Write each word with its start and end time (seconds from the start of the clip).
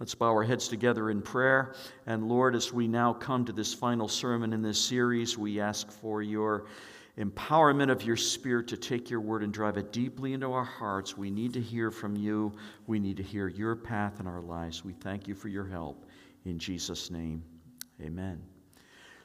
Let's 0.00 0.14
bow 0.14 0.30
our 0.30 0.42
heads 0.42 0.66
together 0.66 1.10
in 1.10 1.22
prayer. 1.22 1.74
And 2.06 2.28
Lord, 2.28 2.56
as 2.56 2.72
we 2.72 2.88
now 2.88 3.12
come 3.12 3.44
to 3.44 3.52
this 3.52 3.72
final 3.72 4.08
sermon 4.08 4.52
in 4.52 4.60
this 4.60 4.78
series, 4.78 5.38
we 5.38 5.60
ask 5.60 5.90
for 5.90 6.20
your 6.20 6.66
empowerment 7.16 7.92
of 7.92 8.02
your 8.02 8.16
Spirit 8.16 8.66
to 8.68 8.76
take 8.76 9.08
your 9.08 9.20
word 9.20 9.44
and 9.44 9.52
drive 9.52 9.76
it 9.76 9.92
deeply 9.92 10.32
into 10.32 10.50
our 10.52 10.64
hearts. 10.64 11.16
We 11.16 11.30
need 11.30 11.52
to 11.52 11.60
hear 11.60 11.92
from 11.92 12.16
you. 12.16 12.52
We 12.88 12.98
need 12.98 13.16
to 13.18 13.22
hear 13.22 13.46
your 13.46 13.76
path 13.76 14.18
in 14.18 14.26
our 14.26 14.40
lives. 14.40 14.84
We 14.84 14.94
thank 14.94 15.28
you 15.28 15.34
for 15.36 15.46
your 15.46 15.64
help. 15.64 16.06
In 16.44 16.58
Jesus' 16.58 17.12
name, 17.12 17.44
amen. 18.02 18.42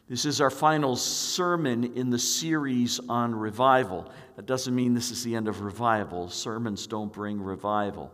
This 0.08 0.26
is 0.26 0.40
our 0.40 0.52
final 0.52 0.96
sermon 0.96 1.96
in 1.96 2.12
the 2.12 2.20
series 2.20 3.00
on 3.10 3.34
revival. 3.34 4.12
That 4.36 4.46
doesn't 4.46 4.74
mean 4.74 4.94
this 4.94 5.10
is 5.10 5.24
the 5.24 5.36
end 5.36 5.48
of 5.48 5.62
revival. 5.62 6.30
Sermons 6.30 6.86
don't 6.86 7.12
bring 7.12 7.42
revival 7.42 8.12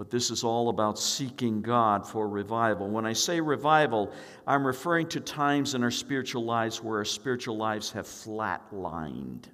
but 0.00 0.08
this 0.08 0.30
is 0.30 0.44
all 0.44 0.70
about 0.70 0.98
seeking 0.98 1.60
God 1.60 2.08
for 2.08 2.26
revival. 2.26 2.88
When 2.88 3.04
I 3.04 3.12
say 3.12 3.38
revival, 3.38 4.10
I'm 4.46 4.66
referring 4.66 5.08
to 5.08 5.20
times 5.20 5.74
in 5.74 5.84
our 5.84 5.90
spiritual 5.90 6.42
lives 6.42 6.82
where 6.82 6.96
our 7.00 7.04
spiritual 7.04 7.58
lives 7.58 7.92
have 7.92 8.06
flatlined. 8.06 9.44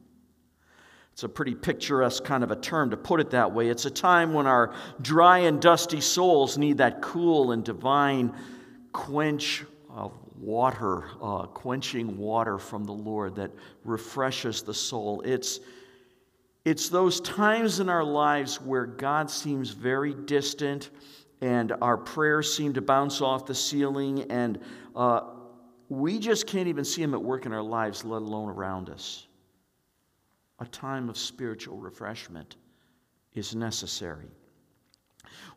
It's 1.12 1.24
a 1.24 1.28
pretty 1.28 1.56
picturesque 1.56 2.22
kind 2.22 2.44
of 2.44 2.52
a 2.52 2.56
term 2.60 2.90
to 2.90 2.96
put 2.96 3.18
it 3.18 3.30
that 3.30 3.52
way. 3.52 3.70
It's 3.70 3.86
a 3.86 3.90
time 3.90 4.34
when 4.34 4.46
our 4.46 4.72
dry 5.02 5.38
and 5.38 5.60
dusty 5.60 6.00
souls 6.00 6.56
need 6.56 6.78
that 6.78 7.02
cool 7.02 7.50
and 7.50 7.64
divine 7.64 8.32
quench 8.92 9.64
of 9.90 10.12
water, 10.38 11.06
uh, 11.20 11.46
quenching 11.46 12.18
water 12.18 12.56
from 12.56 12.84
the 12.84 12.92
Lord 12.92 13.34
that 13.34 13.50
refreshes 13.82 14.62
the 14.62 14.74
soul. 14.74 15.22
It's 15.22 15.58
it's 16.66 16.88
those 16.88 17.20
times 17.20 17.78
in 17.78 17.88
our 17.88 18.02
lives 18.02 18.60
where 18.60 18.86
God 18.86 19.30
seems 19.30 19.70
very 19.70 20.12
distant 20.12 20.90
and 21.40 21.72
our 21.80 21.96
prayers 21.96 22.52
seem 22.52 22.72
to 22.72 22.82
bounce 22.82 23.20
off 23.20 23.46
the 23.46 23.54
ceiling 23.54 24.24
and 24.32 24.58
uh, 24.96 25.20
we 25.88 26.18
just 26.18 26.48
can't 26.48 26.66
even 26.66 26.84
see 26.84 27.02
Him 27.02 27.14
at 27.14 27.22
work 27.22 27.46
in 27.46 27.52
our 27.52 27.62
lives, 27.62 28.04
let 28.04 28.20
alone 28.20 28.48
around 28.48 28.90
us. 28.90 29.28
A 30.58 30.66
time 30.66 31.08
of 31.08 31.16
spiritual 31.16 31.76
refreshment 31.76 32.56
is 33.32 33.54
necessary. 33.54 34.26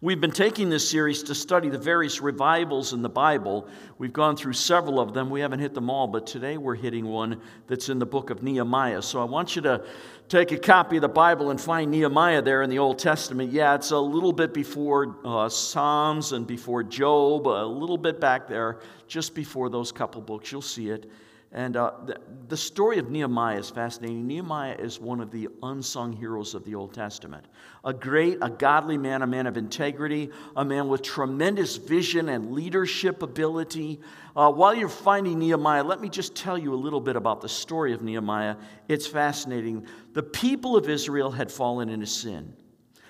We've 0.02 0.22
been 0.22 0.32
taking 0.32 0.70
this 0.70 0.90
series 0.90 1.24
to 1.24 1.36
study 1.36 1.68
the 1.68 1.78
various 1.78 2.22
revivals 2.22 2.94
in 2.94 3.02
the 3.02 3.10
Bible. 3.10 3.68
We've 3.98 4.14
gone 4.14 4.38
through 4.38 4.54
several 4.54 4.98
of 4.98 5.14
them. 5.14 5.30
We 5.30 5.42
haven't 5.42 5.60
hit 5.60 5.74
them 5.74 5.90
all, 5.90 6.08
but 6.08 6.26
today 6.26 6.56
we're 6.58 6.76
hitting 6.76 7.06
one 7.06 7.42
that's 7.68 7.90
in 7.90 8.00
the 8.00 8.06
book 8.06 8.30
of 8.30 8.42
Nehemiah. 8.42 9.02
So 9.02 9.20
I 9.20 9.26
want 9.26 9.58
you 9.58 9.62
to 9.64 9.84
take 10.30 10.54
a 10.54 10.58
copy 10.58 10.96
of 10.96 11.02
the 11.02 11.10
Bible 11.10 11.50
and 11.50 11.60
find 11.60 11.92
Nehemiah 11.92 12.42
there 12.42 12.62
in 12.62 12.70
the 12.70 12.80
Old 12.80 12.98
Testament. 12.98 13.52
Yeah, 13.52 13.76
it's 13.76 13.92
a 13.92 14.00
little 14.00 14.32
bit 14.32 14.54
before 14.54 15.18
uh, 15.26 15.50
Psalms 15.50 16.32
and 16.32 16.48
before 16.48 16.82
Job, 16.82 17.46
a 17.46 17.68
little 17.68 17.98
bit 17.98 18.22
back 18.22 18.48
there, 18.48 18.80
just 19.10 19.36
before 19.36 19.70
those 19.70 19.92
couple 19.92 20.22
books. 20.22 20.50
You'll 20.50 20.62
see 20.62 20.92
it. 20.92 21.12
And 21.52 21.78
uh, 21.78 21.94
the, 22.06 22.22
the, 22.48 22.58
story 22.58 23.00
of 23.00 23.10
Nehemiah 23.10 23.58
is 23.58 23.72
fascinating. 23.72 24.28
Nehemiah 24.28 24.76
is 24.78 25.00
one 25.00 25.20
of 25.20 25.32
the 25.32 25.50
unsung 25.64 26.14
heroes 26.14 26.54
of 26.54 26.64
the 26.64 26.76
Old 26.76 26.94
Testament. 26.94 27.44
A 27.84 27.92
great, 27.92 28.38
a 28.44 28.52
godly 28.52 29.00
man, 29.00 29.24
a 29.24 29.28
man 29.28 29.48
of 29.48 29.58
integrity, 29.58 30.30
a 30.56 30.64
man 30.64 30.90
with 30.90 31.02
tremendous 31.02 31.78
vision 31.78 32.30
and 32.30 32.52
leadership 32.52 33.24
ability. 33.24 34.00
Uh, 34.36 34.52
while 34.52 34.76
you're 34.76 34.88
finding 34.88 35.40
Nehemiah, 35.40 35.84
let 35.84 36.00
me 36.00 36.08
just 36.08 36.36
tell 36.36 36.56
you 36.56 36.72
a 36.72 36.76
little 36.76 37.02
bit 37.02 37.16
about 37.16 37.42
the 37.42 37.50
story 37.50 37.94
of 37.94 38.04
Nehemiah. 38.04 38.56
It's 38.88 39.08
fascinating. 39.08 39.88
The 40.14 40.24
people 40.24 40.78
of 40.78 40.88
Israel 40.88 41.32
had 41.32 41.52
fallen 41.52 41.90
into 41.90 42.06
sin 42.06 42.54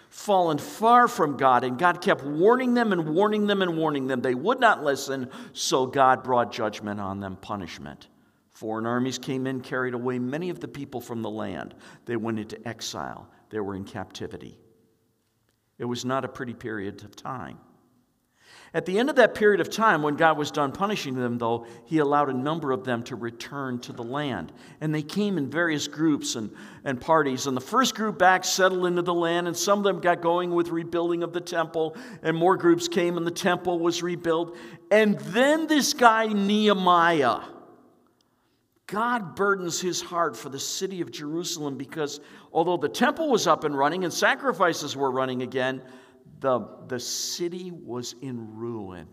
fallen 0.09 0.57
far 0.57 1.07
from 1.07 1.37
God, 1.37 1.63
and 1.63 1.77
God 1.77 2.01
kept 2.01 2.23
warning 2.23 2.73
them 2.73 2.91
and 2.91 3.13
warning 3.13 3.45
them 3.45 3.61
and 3.61 3.77
warning 3.77 4.07
them. 4.07 4.21
They 4.21 4.33
would 4.33 4.59
not 4.59 4.83
listen, 4.83 5.29
so 5.53 5.85
God 5.85 6.23
brought 6.23 6.51
judgment 6.51 6.99
on 6.99 7.19
them, 7.19 7.35
punishment. 7.35 8.07
Foreign 8.59 8.85
armies 8.85 9.17
came 9.17 9.47
in, 9.47 9.61
carried 9.61 9.93
away 9.93 10.19
many 10.19 10.49
of 10.49 10.59
the 10.59 10.67
people 10.67 10.99
from 10.99 11.21
the 11.21 11.29
land. 11.29 11.75
They 12.03 12.17
went 12.17 12.39
into 12.39 12.67
exile, 12.67 13.29
they 13.51 13.61
were 13.61 13.73
in 13.73 13.85
captivity. 13.85 14.59
It 15.77 15.85
was 15.85 16.03
not 16.03 16.25
a 16.25 16.27
pretty 16.27 16.53
period 16.53 17.01
of 17.05 17.15
time. 17.15 17.57
At 18.73 18.85
the 18.85 18.99
end 18.99 19.09
of 19.09 19.15
that 19.15 19.33
period 19.33 19.61
of 19.61 19.69
time, 19.69 20.01
when 20.01 20.17
God 20.17 20.37
was 20.37 20.51
done 20.51 20.73
punishing 20.73 21.15
them, 21.15 21.37
though, 21.37 21.67
He 21.85 21.99
allowed 21.99 22.27
a 22.27 22.33
number 22.33 22.73
of 22.73 22.83
them 22.83 23.01
to 23.03 23.15
return 23.15 23.79
to 23.79 23.93
the 23.93 24.03
land. 24.03 24.51
And 24.81 24.93
they 24.93 25.03
came 25.03 25.37
in 25.37 25.49
various 25.49 25.87
groups 25.87 26.35
and, 26.35 26.51
and 26.83 26.99
parties. 26.99 27.47
And 27.47 27.55
the 27.55 27.61
first 27.61 27.95
group 27.95 28.19
back 28.19 28.43
settled 28.43 28.85
into 28.85 29.03
the 29.03 29.13
land, 29.13 29.47
and 29.47 29.55
some 29.55 29.77
of 29.77 29.85
them 29.85 30.01
got 30.01 30.19
going 30.19 30.51
with 30.51 30.67
rebuilding 30.67 31.23
of 31.23 31.31
the 31.31 31.39
temple, 31.39 31.95
and 32.23 32.35
more 32.35 32.57
groups 32.57 32.89
came, 32.89 33.15
and 33.15 33.25
the 33.25 33.31
temple 33.31 33.79
was 33.79 34.03
rebuilt. 34.03 34.57
And 34.91 35.17
then 35.17 35.67
this 35.67 35.93
guy, 35.93 36.25
Nehemiah, 36.27 37.39
God 38.89 39.35
burdens 39.35 39.79
his 39.79 40.01
heart 40.01 40.35
for 40.35 40.49
the 40.49 40.59
city 40.59 40.99
of 41.01 41.11
Jerusalem 41.11 41.77
because 41.77 42.19
although 42.51 42.77
the 42.77 42.89
temple 42.89 43.29
was 43.29 43.45
up 43.45 43.63
and 43.63 43.77
running 43.77 44.03
and 44.03 44.11
sacrifices 44.11 44.95
were 44.95 45.11
running 45.11 45.43
again, 45.43 45.83
the, 46.39 46.67
the 46.87 46.99
city 46.99 47.71
was 47.71 48.15
in 48.21 48.55
ruin. 48.55 49.07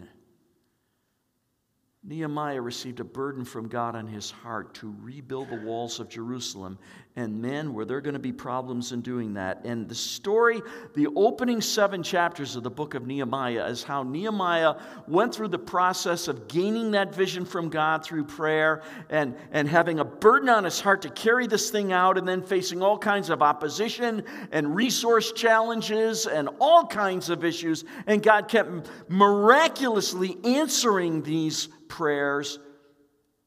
Nehemiah 2.09 2.61
received 2.61 3.01
a 3.01 3.05
burden 3.05 3.45
from 3.45 3.67
God 3.67 3.97
on 3.97 4.07
his 4.07 4.31
heart 4.31 4.75
to 4.75 4.95
rebuild 5.03 5.51
the 5.51 5.61
walls 5.61 5.99
of 5.99 6.09
Jerusalem. 6.09 6.79
And 7.17 7.43
men, 7.43 7.73
were 7.73 7.85
there 7.85 8.01
going 8.01 8.15
to 8.15 8.21
be 8.21 8.33
problems 8.33 8.93
in 8.93 9.01
doing 9.01 9.35
that? 9.35 9.65
And 9.65 9.89
the 9.89 9.95
story, 9.95 10.63
the 10.95 11.09
opening 11.17 11.61
seven 11.61 12.05
chapters 12.05 12.55
of 12.55 12.63
the 12.63 12.71
book 12.71 12.95
of 12.95 13.09
Nehemiah, 13.09 13.67
is 13.67 13.83
how 13.83 14.05
Nehemiah 14.05 14.77
went 15.09 15.35
through 15.35 15.49
the 15.49 15.59
process 15.59 16.29
of 16.29 16.47
gaining 16.47 16.93
that 16.93 17.13
vision 17.13 17.45
from 17.45 17.71
God 17.71 18.05
through 18.05 18.25
prayer 18.25 18.83
and, 19.11 19.35
and 19.51 19.67
having 19.67 19.99
a 19.99 20.05
burden 20.05 20.49
on 20.49 20.63
his 20.63 20.79
heart 20.79 21.03
to 21.03 21.11
carry 21.11 21.49
this 21.49 21.71
thing 21.71 21.91
out, 21.91 22.19
and 22.19 22.29
then 22.29 22.43
facing 22.43 22.83
all 22.83 22.99
kinds 22.99 23.31
of 23.31 23.43
opposition 23.43 24.23
and 24.53 24.77
resource 24.77 25.33
challenges 25.33 26.27
and 26.27 26.49
all 26.61 26.87
kinds 26.87 27.31
of 27.31 27.45
issues. 27.45 27.85
And 28.07 28.23
God 28.23 28.47
kept 28.47 28.91
miraculously 29.09 30.37
answering 30.45 31.23
these 31.23 31.69
prayers, 31.89 32.59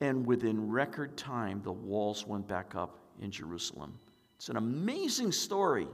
and 0.02 0.26
within 0.26 0.70
record 0.70 1.18
time, 1.18 1.62
the 1.64 1.72
walls 1.72 2.26
went 2.26 2.48
back 2.48 2.76
up 2.76 3.00
in 3.22 3.32
Jerusalem. 3.32 3.94
It's 4.38 4.50
an 4.50 4.58
amazing 4.58 5.32
story. 5.32 5.88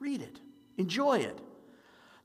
Read 0.00 0.22
it, 0.22 0.40
enjoy 0.76 1.18
it. 1.18 1.40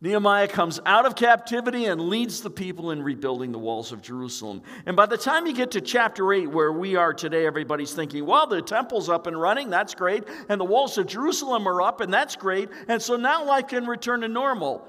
Nehemiah 0.02 0.48
comes 0.48 0.80
out 0.86 1.06
of 1.06 1.16
captivity 1.16 1.86
and 1.86 2.00
leads 2.00 2.40
the 2.40 2.50
people 2.50 2.92
in 2.92 3.04
rebuilding 3.04 3.52
the 3.52 3.60
walls 3.60 3.92
of 3.92 4.02
Jerusalem. 4.02 4.62
And 4.86 4.96
by 4.96 5.06
the 5.06 5.18
time 5.18 5.46
you 5.46 5.54
get 5.54 5.72
to 5.72 5.82
chapter 5.82 6.32
8, 6.32 6.48
where 6.48 6.72
we 6.72 6.96
are 6.96 7.14
today, 7.14 7.46
everybody's 7.46 7.92
thinking, 7.92 8.26
well, 8.26 8.48
the 8.48 8.62
temple's 8.62 9.10
up 9.10 9.28
and 9.28 9.40
running, 9.40 9.70
that's 9.70 9.94
great. 9.94 10.24
And 10.48 10.60
the 10.60 10.66
walls 10.66 10.98
of 10.98 11.06
Jerusalem 11.06 11.68
are 11.68 11.82
up, 11.82 12.00
and 12.00 12.14
that's 12.14 12.38
great. 12.38 12.70
And 12.88 13.02
so 13.02 13.18
now 13.18 13.44
life 13.44 13.68
can 13.68 13.86
return 13.86 14.22
to 14.22 14.30
normal 14.30 14.88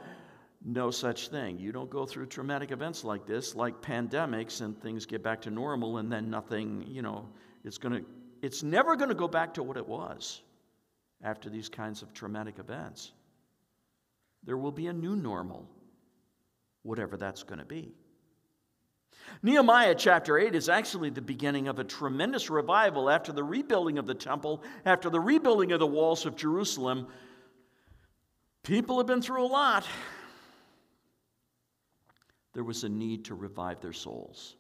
no 0.65 0.91
such 0.91 1.28
thing. 1.28 1.59
You 1.59 1.72
don't 1.72 1.91
go 1.91 2.04
through 2.04 2.26
traumatic 2.26 2.71
events 2.71 3.03
like 3.04 3.26
this, 3.26 3.54
like 3.54 3.81
pandemics, 3.81 4.60
and 4.60 4.81
things 4.81 5.06
get 5.06 5.22
back 5.22 5.41
to 5.43 5.50
normal, 5.50 5.98
and 5.98 6.12
then 6.12 6.28
nothing, 6.28 6.84
you 6.87 7.03
know, 7.03 7.28
it's 7.65 7.78
going 7.78 8.00
to, 8.00 8.04
it's 8.43 8.62
never 8.62 8.97
going 8.97 9.09
to 9.09 9.15
go 9.15 9.28
back 9.28 9.54
to 9.54 9.62
what 9.62 9.76
it 9.76 9.87
was 9.87 10.43
after 11.22 11.48
these 11.48 11.69
kinds 11.69 12.03
of 12.03 12.12
traumatic 12.12 12.59
events. 12.59 13.12
There 14.44 14.56
will 14.56 14.72
be 14.72 14.88
a 14.88 14.93
new 14.93 15.16
normal, 15.16 15.66
whatever 16.82 17.16
that's 17.16 17.42
going 17.42 17.59
to 17.59 17.65
be. 17.65 17.92
Nehemiah 19.42 19.94
chapter 19.94 20.38
8 20.38 20.54
is 20.54 20.69
actually 20.69 21.10
the 21.10 21.22
beginning 21.22 21.69
of 21.69 21.78
a 21.78 21.84
tremendous 21.84 22.50
revival 22.50 23.09
after 23.09 23.32
the 23.32 23.44
rebuilding 23.44 23.98
of 23.98 24.06
the 24.06 24.15
temple, 24.15 24.62
after 24.84 25.09
the 25.09 25.21
rebuilding 25.21 25.72
of 25.72 25.81
the 25.81 25.87
walls 25.87 26.27
of 26.27 26.37
Jerusalem. 26.37 27.06
People 28.62 28.98
have 28.98 29.06
been 29.06 29.22
through 29.22 29.44
a 29.44 29.47
lot 29.47 29.87
there 32.53 32.65
was 32.65 32.84
a 32.84 32.88
need 32.88 33.25
to 33.27 33.34
revive 33.34 33.80
their 33.80 33.92
souls. 33.92 34.57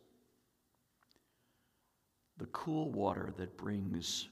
The 2.38 2.46
cool 2.46 2.90
water 2.90 3.32
that 3.36 3.56
brings 3.56 4.28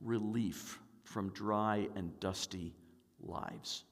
relief 0.00 0.78
from 1.02 1.30
dry 1.30 1.88
and 1.96 2.18
dusty 2.20 2.74
lives. 3.20 3.84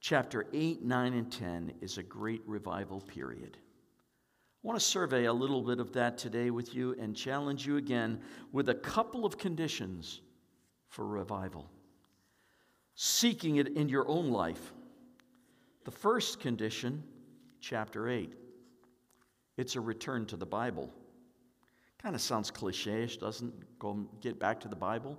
Chapter 0.00 0.46
8, 0.52 0.82
9, 0.82 1.14
and 1.14 1.32
10 1.32 1.72
is 1.80 1.98
a 1.98 2.02
great 2.02 2.42
revival 2.46 3.00
period. 3.00 3.56
I 3.56 4.66
want 4.66 4.78
to 4.78 4.84
survey 4.84 5.24
a 5.24 5.32
little 5.32 5.62
bit 5.62 5.80
of 5.80 5.92
that 5.92 6.18
today 6.18 6.50
with 6.50 6.74
you 6.74 6.94
and 7.00 7.16
challenge 7.16 7.66
you 7.66 7.76
again 7.78 8.20
with 8.52 8.68
a 8.68 8.74
couple 8.74 9.24
of 9.24 9.38
conditions 9.38 10.20
for 10.88 11.06
revival. 11.06 11.70
Seeking 12.94 13.56
it 13.56 13.68
in 13.76 13.88
your 13.88 14.08
own 14.08 14.30
life. 14.30 14.72
The 15.84 15.90
first 15.90 16.40
condition 16.40 17.02
chapter 17.64 18.08
8. 18.08 18.32
It's 19.56 19.74
a 19.76 19.80
return 19.80 20.26
to 20.26 20.36
the 20.36 20.46
Bible. 20.46 20.92
Kind 22.02 22.14
of 22.14 22.20
sounds 22.20 22.50
cliche 22.50 23.04
ish, 23.04 23.16
doesn't 23.16 23.48
it? 23.48 23.78
Go 23.78 24.06
get 24.20 24.38
back 24.38 24.60
to 24.60 24.68
the 24.68 24.76
Bible. 24.76 25.18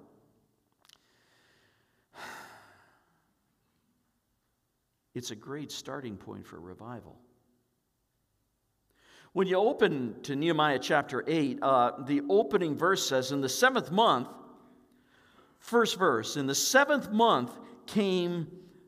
It's 5.16 5.32
a 5.32 5.36
great 5.36 5.72
starting 5.72 6.18
point 6.18 6.46
for 6.46 6.60
revival. 6.60 7.18
When 9.32 9.48
you 9.48 9.56
open 9.56 10.22
to 10.24 10.36
Nehemiah 10.36 10.80
chapter 10.80 11.24
8, 11.26 11.60
uh, 11.62 11.92
the 12.04 12.22
opening 12.30 12.78
verse 12.78 13.08
says, 13.08 13.32
In 13.32 13.40
the 13.40 13.48
seventh 13.48 13.92
month, 13.92 14.28
first 15.60 15.98
verse, 15.98 16.36
in 16.36 16.48
the 16.48 16.56
seventh 16.56 17.12
month 17.12 17.52
came 17.86 18.48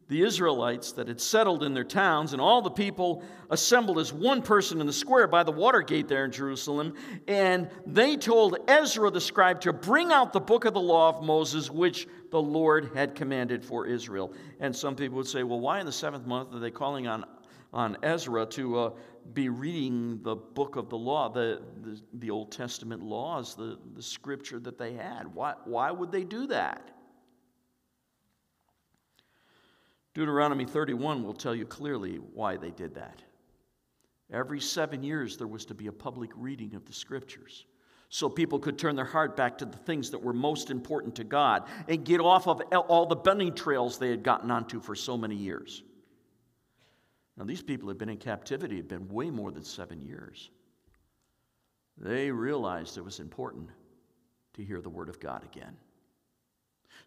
the 0.10 0.22
Israelites 0.22 0.94
that 0.94 1.10
had 1.10 1.20
settled 1.20 1.64
in 1.64 1.74
their 1.74 1.84
towns, 1.84 2.32
and 2.32 2.42
all 2.42 2.62
the 2.62 2.70
people 2.70 3.24
assembled 3.50 4.00
as 4.00 4.14
one 4.14 4.42
person 4.42 4.80
in 4.80 4.88
the 4.88 4.94
square 4.94 5.28
by 5.28 5.44
the 5.44 5.52
water 5.52 5.82
gate 5.82 6.08
there 6.08 6.24
in 6.24 6.32
Jerusalem. 6.32 6.94
And 7.28 7.70
they 7.86 8.16
told 8.16 8.58
Ezra 8.70 9.12
the 9.12 9.20
scribe 9.20 9.60
to 9.62 9.74
bring 9.74 10.12
out 10.12 10.32
the 10.32 10.40
book 10.40 10.64
of 10.64 10.74
the 10.74 10.80
law 10.80 11.10
of 11.10 11.24
Moses, 11.24 11.70
which 11.70 12.08
the 12.32 12.42
Lord 12.42 12.92
had 12.96 13.16
commanded 13.16 13.66
for 13.66 13.86
Israel. 13.86 14.34
And 14.62 14.74
some 14.74 14.96
people 14.96 15.18
would 15.18 15.28
say, 15.28 15.44
well, 15.44 15.60
why 15.60 15.80
in 15.82 15.86
the 15.86 15.92
seventh 15.92 16.26
month 16.26 16.54
are 16.54 16.60
they 16.60 16.72
calling 16.72 17.08
on, 17.08 17.26
on 17.74 17.98
Ezra 18.02 18.46
to 18.46 18.80
uh, 18.80 18.92
be 19.34 19.50
reading 19.50 20.22
the 20.24 20.36
book 20.36 20.78
of 20.78 20.90
the 20.90 20.98
law, 20.98 21.28
the, 21.28 21.62
the, 21.84 22.02
the 22.14 22.30
Old 22.30 22.52
Testament 22.54 23.04
laws, 23.04 23.56
the, 23.56 23.78
the 23.94 24.02
scripture 24.02 24.60
that 24.60 24.78
they 24.78 24.94
had? 24.94 25.28
Why, 25.34 25.56
why 25.66 25.92
would 25.92 26.14
they 26.14 26.24
do 26.24 26.48
that? 26.48 26.97
Deuteronomy 30.18 30.66
31 30.66 31.24
will 31.24 31.32
tell 31.32 31.54
you 31.54 31.64
clearly 31.64 32.16
why 32.34 32.58
they 32.58 32.72
did 32.72 32.96
that. 32.96 33.22
Every 34.34 34.60
seven 34.60 35.04
years, 35.04 35.38
there 35.38 35.46
was 35.46 35.64
to 35.66 35.76
be 35.76 35.86
a 35.86 35.92
public 35.92 36.32
reading 36.36 36.74
of 36.74 36.86
the 36.86 36.92
scriptures 36.92 37.68
so 38.10 38.28
people 38.28 38.58
could 38.58 38.80
turn 38.80 38.96
their 38.96 39.06
heart 39.06 39.38
back 39.38 39.60
to 39.60 39.66
the 39.66 39.78
things 39.78 40.10
that 40.10 40.18
were 40.18 40.34
most 40.34 40.72
important 40.72 41.14
to 41.18 41.24
God 41.24 41.66
and 41.88 42.04
get 42.04 42.20
off 42.20 42.48
of 42.48 42.62
all 42.74 43.06
the 43.06 43.16
bunny 43.16 43.52
trails 43.52 44.00
they 44.00 44.10
had 44.10 44.24
gotten 44.24 44.50
onto 44.50 44.80
for 44.80 44.96
so 44.96 45.16
many 45.18 45.36
years. 45.36 45.84
Now, 47.38 47.44
these 47.44 47.62
people 47.62 47.88
had 47.88 48.00
been 48.00 48.10
in 48.10 48.18
captivity, 48.18 48.78
had 48.78 48.88
been 48.88 49.08
way 49.10 49.30
more 49.30 49.52
than 49.52 49.64
seven 49.64 50.02
years. 50.02 50.50
They 51.96 52.32
realized 52.32 52.98
it 52.98 53.06
was 53.06 53.20
important 53.20 53.70
to 54.56 54.64
hear 54.64 54.82
the 54.82 54.90
Word 54.90 55.10
of 55.10 55.20
God 55.20 55.44
again. 55.44 55.78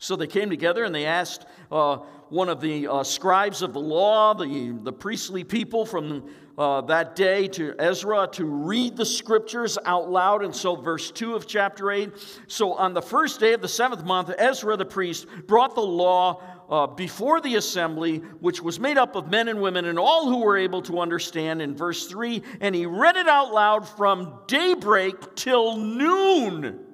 So 0.00 0.17
they 0.17 0.26
came 0.26 0.49
together 0.49 0.85
and 0.85 0.94
they 0.94 1.05
asked 1.05 1.44
uh, 1.70 1.99
one 2.31 2.49
of 2.49 2.62
the 2.62 2.88
uh, 2.88 3.02
scribes 3.05 3.61
of 3.61 3.75
the 3.75 3.81
law, 3.81 4.32
the, 4.32 4.79
the 4.82 4.93
priestly 4.93 5.44
people 5.44 5.85
from 5.85 6.31
uh, 6.56 6.81
that 6.82 7.14
day, 7.14 7.47
to 7.49 7.75
Ezra 7.79 8.26
to 8.32 8.47
read 8.47 8.97
the 8.97 9.05
scriptures 9.05 9.76
out 9.85 10.11
loud. 10.11 10.43
And 10.43 10.56
so, 10.56 10.75
verse 10.75 11.11
2 11.11 11.35
of 11.35 11.47
chapter 11.47 11.91
8 11.91 12.11
so 12.47 12.73
on 12.73 12.94
the 12.94 13.02
first 13.02 13.41
day 13.41 13.52
of 13.52 13.61
the 13.61 13.69
seventh 13.69 14.02
month, 14.02 14.32
Ezra 14.38 14.75
the 14.79 14.87
priest 14.87 15.26
brought 15.47 15.75
the 15.75 15.82
law. 15.82 16.43
Uh, 16.70 16.87
before 16.87 17.41
the 17.41 17.56
assembly, 17.56 18.19
which 18.38 18.62
was 18.62 18.79
made 18.79 18.97
up 18.97 19.17
of 19.17 19.29
men 19.29 19.49
and 19.49 19.61
women 19.61 19.87
and 19.87 19.99
all 19.99 20.29
who 20.29 20.38
were 20.38 20.56
able 20.56 20.81
to 20.81 21.00
understand, 21.00 21.61
in 21.61 21.75
verse 21.75 22.06
3, 22.06 22.41
and 22.61 22.76
he 22.76 22.87
read 22.87 23.17
it 23.17 23.26
out 23.26 23.52
loud 23.52 23.88
from 23.88 24.38
daybreak 24.47 25.35
till 25.35 25.76
noon. 25.76 26.89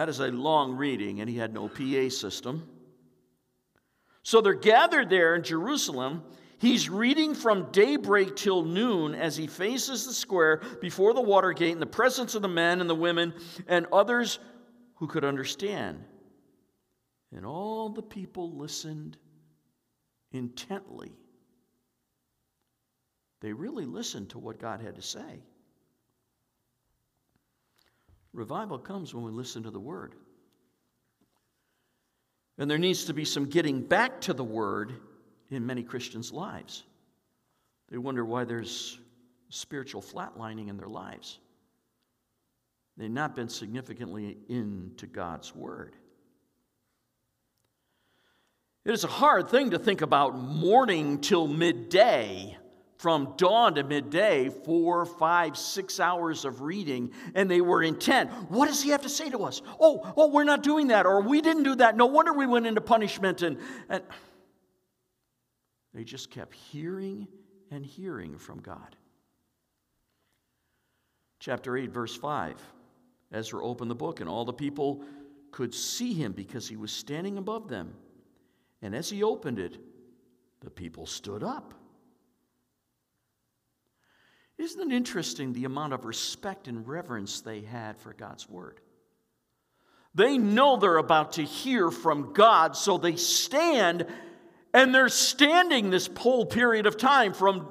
That 0.00 0.08
is 0.08 0.20
a 0.20 0.28
long 0.28 0.78
reading, 0.78 1.20
and 1.20 1.28
he 1.28 1.36
had 1.36 1.52
no 1.52 1.68
PA 1.68 2.08
system. 2.08 2.66
So 4.22 4.40
they're 4.40 4.54
gathered 4.54 5.10
there 5.10 5.34
in 5.34 5.42
Jerusalem. 5.42 6.22
He's 6.56 6.88
reading 6.88 7.34
from 7.34 7.70
daybreak 7.70 8.34
till 8.34 8.64
noon 8.64 9.14
as 9.14 9.36
he 9.36 9.46
faces 9.46 10.06
the 10.06 10.14
square 10.14 10.62
before 10.80 11.12
the 11.12 11.20
water 11.20 11.52
gate 11.52 11.72
in 11.72 11.80
the 11.80 11.84
presence 11.84 12.34
of 12.34 12.40
the 12.40 12.48
men 12.48 12.80
and 12.80 12.88
the 12.88 12.94
women 12.94 13.34
and 13.68 13.86
others 13.92 14.38
who 14.94 15.06
could 15.06 15.22
understand. 15.22 16.02
And 17.36 17.44
all 17.44 17.90
the 17.90 18.00
people 18.00 18.56
listened 18.56 19.18
intently. 20.32 21.12
They 23.42 23.52
really 23.52 23.84
listened 23.84 24.30
to 24.30 24.38
what 24.38 24.58
God 24.58 24.80
had 24.80 24.96
to 24.96 25.02
say. 25.02 25.42
Revival 28.32 28.78
comes 28.78 29.14
when 29.14 29.24
we 29.24 29.30
listen 29.30 29.62
to 29.64 29.70
the 29.70 29.80
Word. 29.80 30.14
And 32.58 32.70
there 32.70 32.78
needs 32.78 33.04
to 33.06 33.14
be 33.14 33.24
some 33.24 33.46
getting 33.46 33.82
back 33.82 34.20
to 34.22 34.32
the 34.32 34.44
Word 34.44 34.94
in 35.50 35.66
many 35.66 35.82
Christians' 35.82 36.32
lives. 36.32 36.84
They 37.90 37.98
wonder 37.98 38.24
why 38.24 38.44
there's 38.44 38.98
spiritual 39.48 40.02
flatlining 40.02 40.68
in 40.68 40.76
their 40.76 40.88
lives. 40.88 41.38
They've 42.96 43.10
not 43.10 43.34
been 43.34 43.48
significantly 43.48 44.36
into 44.48 45.06
God's 45.06 45.54
Word. 45.54 45.96
It 48.84 48.92
is 48.92 49.04
a 49.04 49.08
hard 49.08 49.48
thing 49.48 49.70
to 49.70 49.78
think 49.78 50.02
about 50.02 50.38
morning 50.38 51.20
till 51.20 51.48
midday 51.48 52.56
from 53.00 53.32
dawn 53.38 53.76
to 53.76 53.82
midday, 53.82 54.50
four, 54.50 55.06
five, 55.06 55.56
six 55.56 55.98
hours 55.98 56.44
of 56.44 56.60
reading, 56.60 57.10
and 57.34 57.50
they 57.50 57.62
were 57.62 57.82
intent. 57.82 58.30
What 58.50 58.66
does 58.66 58.82
he 58.82 58.90
have 58.90 59.00
to 59.02 59.08
say 59.08 59.30
to 59.30 59.38
us? 59.44 59.62
Oh, 59.80 60.12
oh, 60.18 60.28
we're 60.28 60.44
not 60.44 60.62
doing 60.62 60.88
that, 60.88 61.06
or 61.06 61.22
we 61.22 61.40
didn't 61.40 61.62
do 61.62 61.76
that. 61.76 61.96
No 61.96 62.04
wonder 62.04 62.34
we 62.34 62.46
went 62.46 62.66
into 62.66 62.82
punishment. 62.82 63.40
And, 63.40 63.56
and 63.88 64.02
they 65.94 66.04
just 66.04 66.30
kept 66.30 66.54
hearing 66.54 67.26
and 67.70 67.86
hearing 67.86 68.36
from 68.36 68.60
God. 68.60 68.94
Chapter 71.38 71.78
8, 71.78 71.90
verse 71.90 72.14
5. 72.14 72.62
Ezra 73.32 73.64
opened 73.64 73.90
the 73.90 73.94
book, 73.94 74.20
and 74.20 74.28
all 74.28 74.44
the 74.44 74.52
people 74.52 75.02
could 75.52 75.74
see 75.74 76.12
him 76.12 76.32
because 76.32 76.68
he 76.68 76.76
was 76.76 76.92
standing 76.92 77.38
above 77.38 77.66
them. 77.66 77.94
And 78.82 78.94
as 78.94 79.08
he 79.08 79.22
opened 79.22 79.58
it, 79.58 79.78
the 80.60 80.68
people 80.68 81.06
stood 81.06 81.42
up. 81.42 81.79
Isn't 84.60 84.92
it 84.92 84.94
interesting 84.94 85.54
the 85.54 85.64
amount 85.64 85.94
of 85.94 86.04
respect 86.04 86.68
and 86.68 86.86
reverence 86.86 87.40
they 87.40 87.62
had 87.62 87.98
for 87.98 88.12
God's 88.12 88.46
word? 88.46 88.78
They 90.14 90.36
know 90.36 90.76
they're 90.76 90.98
about 90.98 91.32
to 91.32 91.42
hear 91.42 91.90
from 91.90 92.34
God, 92.34 92.76
so 92.76 92.98
they 92.98 93.16
stand, 93.16 94.04
and 94.74 94.94
they're 94.94 95.08
standing 95.08 95.88
this 95.88 96.10
whole 96.14 96.44
period 96.44 96.86
of 96.86 96.98
time 96.98 97.32
from 97.32 97.68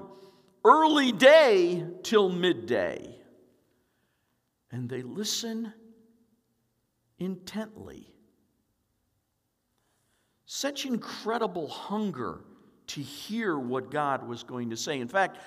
early 0.66 1.12
day 1.12 1.86
till 2.02 2.30
midday. 2.30 3.16
And 4.72 4.90
they 4.90 5.04
listen 5.04 5.72
intently. 7.20 8.12
Such 10.46 10.88
incredible 10.88 11.68
hunger 11.68 12.40
to 12.88 13.02
hear 13.02 13.60
what 13.60 13.92
God 13.92 14.28
was 14.28 14.42
going 14.42 14.72
to 14.72 14.78
say. 14.78 15.00
In 15.00 15.08
fact, 15.08 15.38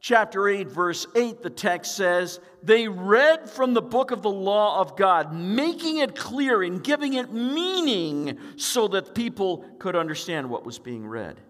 chapter 0.00 0.48
8, 0.48 0.68
verse 0.68 1.06
8, 1.14 1.42
the 1.42 1.50
text 1.50 1.96
says, 1.96 2.40
They 2.62 2.88
read 2.88 3.48
from 3.48 3.74
the 3.74 3.82
book 3.82 4.10
of 4.10 4.22
the 4.22 4.30
law 4.30 4.80
of 4.80 4.96
God, 4.96 5.34
making 5.34 5.98
it 5.98 6.14
clear 6.14 6.62
and 6.62 6.82
giving 6.82 7.14
it 7.14 7.32
meaning 7.32 8.38
so 8.56 8.88
that 8.88 9.14
people 9.14 9.64
could 9.78 9.96
understand 9.96 10.48
what 10.48 10.64
was 10.64 10.78
being 10.78 11.06
read. 11.06 11.40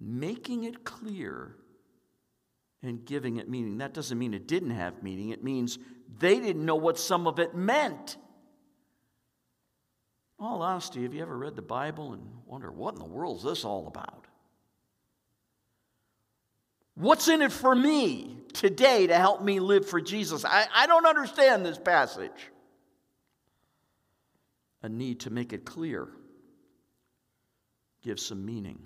Making 0.00 0.64
it 0.64 0.84
clear 0.84 1.56
and 2.82 3.04
giving 3.04 3.36
it 3.36 3.48
meaning. 3.48 3.78
That 3.78 3.94
doesn't 3.94 4.18
mean 4.18 4.34
it 4.34 4.48
didn't 4.48 4.70
have 4.70 5.02
meaning, 5.02 5.30
it 5.30 5.44
means 5.44 5.78
they 6.18 6.40
didn't 6.40 6.64
know 6.64 6.76
what 6.76 6.98
some 6.98 7.26
of 7.26 7.38
it 7.38 7.54
meant. 7.54 8.16
all 10.38 10.62
honesty, 10.62 11.04
have 11.04 11.14
you 11.14 11.22
ever 11.22 11.38
read 11.38 11.56
the 11.56 11.62
Bible 11.62 12.14
and 12.14 12.22
wonder 12.46 12.70
what 12.70 12.94
in 12.94 12.98
the 12.98 13.06
world 13.06 13.38
is 13.38 13.44
this 13.44 13.64
all 13.64 13.86
about? 13.86 14.26
What's 16.94 17.28
in 17.28 17.42
it 17.42 17.52
for 17.52 17.74
me 17.74 18.36
today 18.52 19.06
to 19.06 19.14
help 19.14 19.42
me 19.42 19.60
live 19.60 19.88
for 19.88 20.00
Jesus? 20.00 20.44
I, 20.44 20.66
I 20.74 20.86
don't 20.86 21.06
understand 21.06 21.64
this 21.64 21.78
passage. 21.78 22.50
A 24.82 24.88
need 24.88 25.20
to 25.20 25.30
make 25.30 25.52
it 25.52 25.64
clear, 25.64 26.08
give 28.02 28.18
some 28.18 28.44
meaning. 28.44 28.80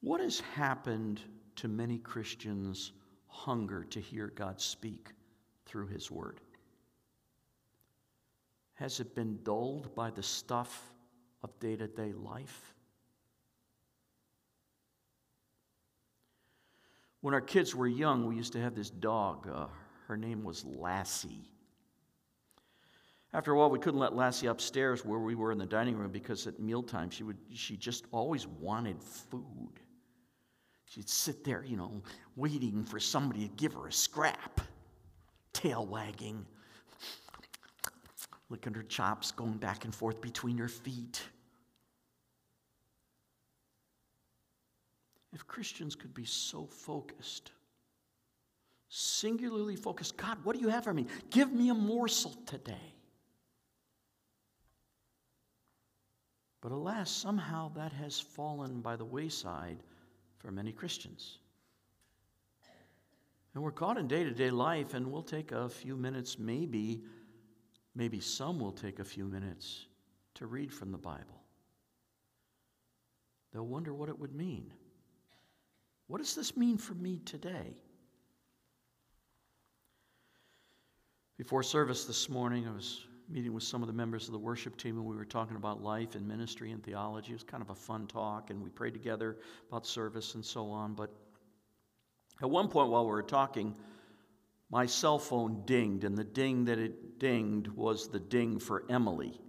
What 0.00 0.20
has 0.20 0.40
happened 0.40 1.20
to 1.56 1.68
many 1.68 1.98
Christians' 1.98 2.92
hunger 3.28 3.84
to 3.84 4.00
hear 4.00 4.32
God 4.34 4.60
speak 4.60 5.10
through 5.64 5.86
His 5.86 6.10
Word? 6.10 6.40
Has 8.74 8.98
it 8.98 9.14
been 9.14 9.38
dulled 9.44 9.94
by 9.94 10.10
the 10.10 10.22
stuff 10.22 10.92
of 11.44 11.58
day 11.60 11.76
to 11.76 11.86
day 11.86 12.12
life? 12.12 12.74
When 17.22 17.34
our 17.34 17.40
kids 17.40 17.74
were 17.74 17.86
young, 17.86 18.26
we 18.26 18.36
used 18.36 18.52
to 18.52 18.60
have 18.60 18.74
this 18.74 18.90
dog. 18.90 19.48
Uh, 19.48 19.66
her 20.08 20.16
name 20.16 20.42
was 20.42 20.64
Lassie. 20.64 21.48
After 23.32 23.52
a 23.52 23.58
while, 23.58 23.70
we 23.70 23.78
couldn't 23.78 24.00
let 24.00 24.14
Lassie 24.14 24.48
upstairs 24.48 25.04
where 25.04 25.20
we 25.20 25.36
were 25.36 25.52
in 25.52 25.58
the 25.58 25.64
dining 25.64 25.96
room 25.96 26.10
because 26.10 26.46
at 26.46 26.60
mealtime 26.60 27.08
she 27.08 27.22
would 27.22 27.38
she 27.54 27.76
just 27.76 28.04
always 28.10 28.46
wanted 28.46 29.02
food. 29.02 29.80
She'd 30.84 31.08
sit 31.08 31.42
there, 31.44 31.64
you 31.64 31.76
know, 31.76 32.02
waiting 32.36 32.84
for 32.84 33.00
somebody 33.00 33.48
to 33.48 33.54
give 33.54 33.72
her 33.72 33.86
a 33.86 33.92
scrap, 33.92 34.60
tail 35.54 35.86
wagging, 35.86 36.44
licking 38.50 38.74
her 38.74 38.82
chops, 38.82 39.30
going 39.30 39.56
back 39.56 39.84
and 39.84 39.94
forth 39.94 40.20
between 40.20 40.58
her 40.58 40.68
feet. 40.68 41.22
If 45.32 45.46
Christians 45.46 45.94
could 45.94 46.12
be 46.12 46.24
so 46.24 46.66
focused, 46.66 47.52
singularly 48.88 49.76
focused, 49.76 50.16
God, 50.16 50.38
what 50.44 50.54
do 50.54 50.60
you 50.60 50.68
have 50.68 50.84
for 50.84 50.92
me? 50.92 51.06
Give 51.30 51.50
me 51.52 51.70
a 51.70 51.74
morsel 51.74 52.34
today. 52.46 52.94
But 56.60 56.72
alas, 56.72 57.10
somehow 57.10 57.72
that 57.74 57.92
has 57.92 58.20
fallen 58.20 58.82
by 58.82 58.96
the 58.96 59.04
wayside 59.04 59.78
for 60.38 60.52
many 60.52 60.70
Christians. 60.70 61.38
And 63.54 63.62
we're 63.62 63.72
caught 63.72 63.98
in 63.98 64.06
day 64.06 64.24
to 64.24 64.30
day 64.30 64.50
life, 64.50 64.94
and 64.94 65.10
we'll 65.10 65.22
take 65.22 65.52
a 65.52 65.68
few 65.68 65.96
minutes, 65.96 66.38
maybe, 66.38 67.02
maybe 67.94 68.20
some 68.20 68.60
will 68.60 68.72
take 68.72 68.98
a 68.98 69.04
few 69.04 69.24
minutes 69.24 69.86
to 70.34 70.46
read 70.46 70.72
from 70.72 70.92
the 70.92 70.98
Bible. 70.98 71.42
They'll 73.52 73.66
wonder 73.66 73.92
what 73.92 74.08
it 74.08 74.18
would 74.18 74.34
mean. 74.34 74.72
What 76.12 76.20
does 76.20 76.34
this 76.34 76.58
mean 76.58 76.76
for 76.76 76.92
me 76.92 77.20
today? 77.24 77.74
Before 81.38 81.62
service 81.62 82.04
this 82.04 82.28
morning, 82.28 82.68
I 82.68 82.70
was 82.70 83.06
meeting 83.30 83.54
with 83.54 83.62
some 83.62 83.80
of 83.82 83.86
the 83.86 83.94
members 83.94 84.26
of 84.26 84.32
the 84.32 84.38
worship 84.38 84.76
team, 84.76 84.98
and 84.98 85.06
we 85.06 85.16
were 85.16 85.24
talking 85.24 85.56
about 85.56 85.82
life 85.82 86.14
and 86.14 86.28
ministry 86.28 86.70
and 86.70 86.84
theology. 86.84 87.30
It 87.30 87.36
was 87.36 87.44
kind 87.44 87.62
of 87.62 87.70
a 87.70 87.74
fun 87.74 88.06
talk, 88.08 88.50
and 88.50 88.62
we 88.62 88.68
prayed 88.68 88.92
together 88.92 89.38
about 89.70 89.86
service 89.86 90.34
and 90.34 90.44
so 90.44 90.68
on. 90.68 90.92
But 90.92 91.16
at 92.42 92.50
one 92.50 92.68
point 92.68 92.90
while 92.90 93.06
we 93.06 93.12
were 93.12 93.22
talking, 93.22 93.74
my 94.68 94.84
cell 94.84 95.18
phone 95.18 95.62
dinged, 95.64 96.04
and 96.04 96.14
the 96.14 96.24
ding 96.24 96.66
that 96.66 96.78
it 96.78 97.20
dinged 97.20 97.68
was 97.68 98.10
the 98.10 98.20
ding 98.20 98.58
for 98.58 98.84
Emily. 98.90 99.40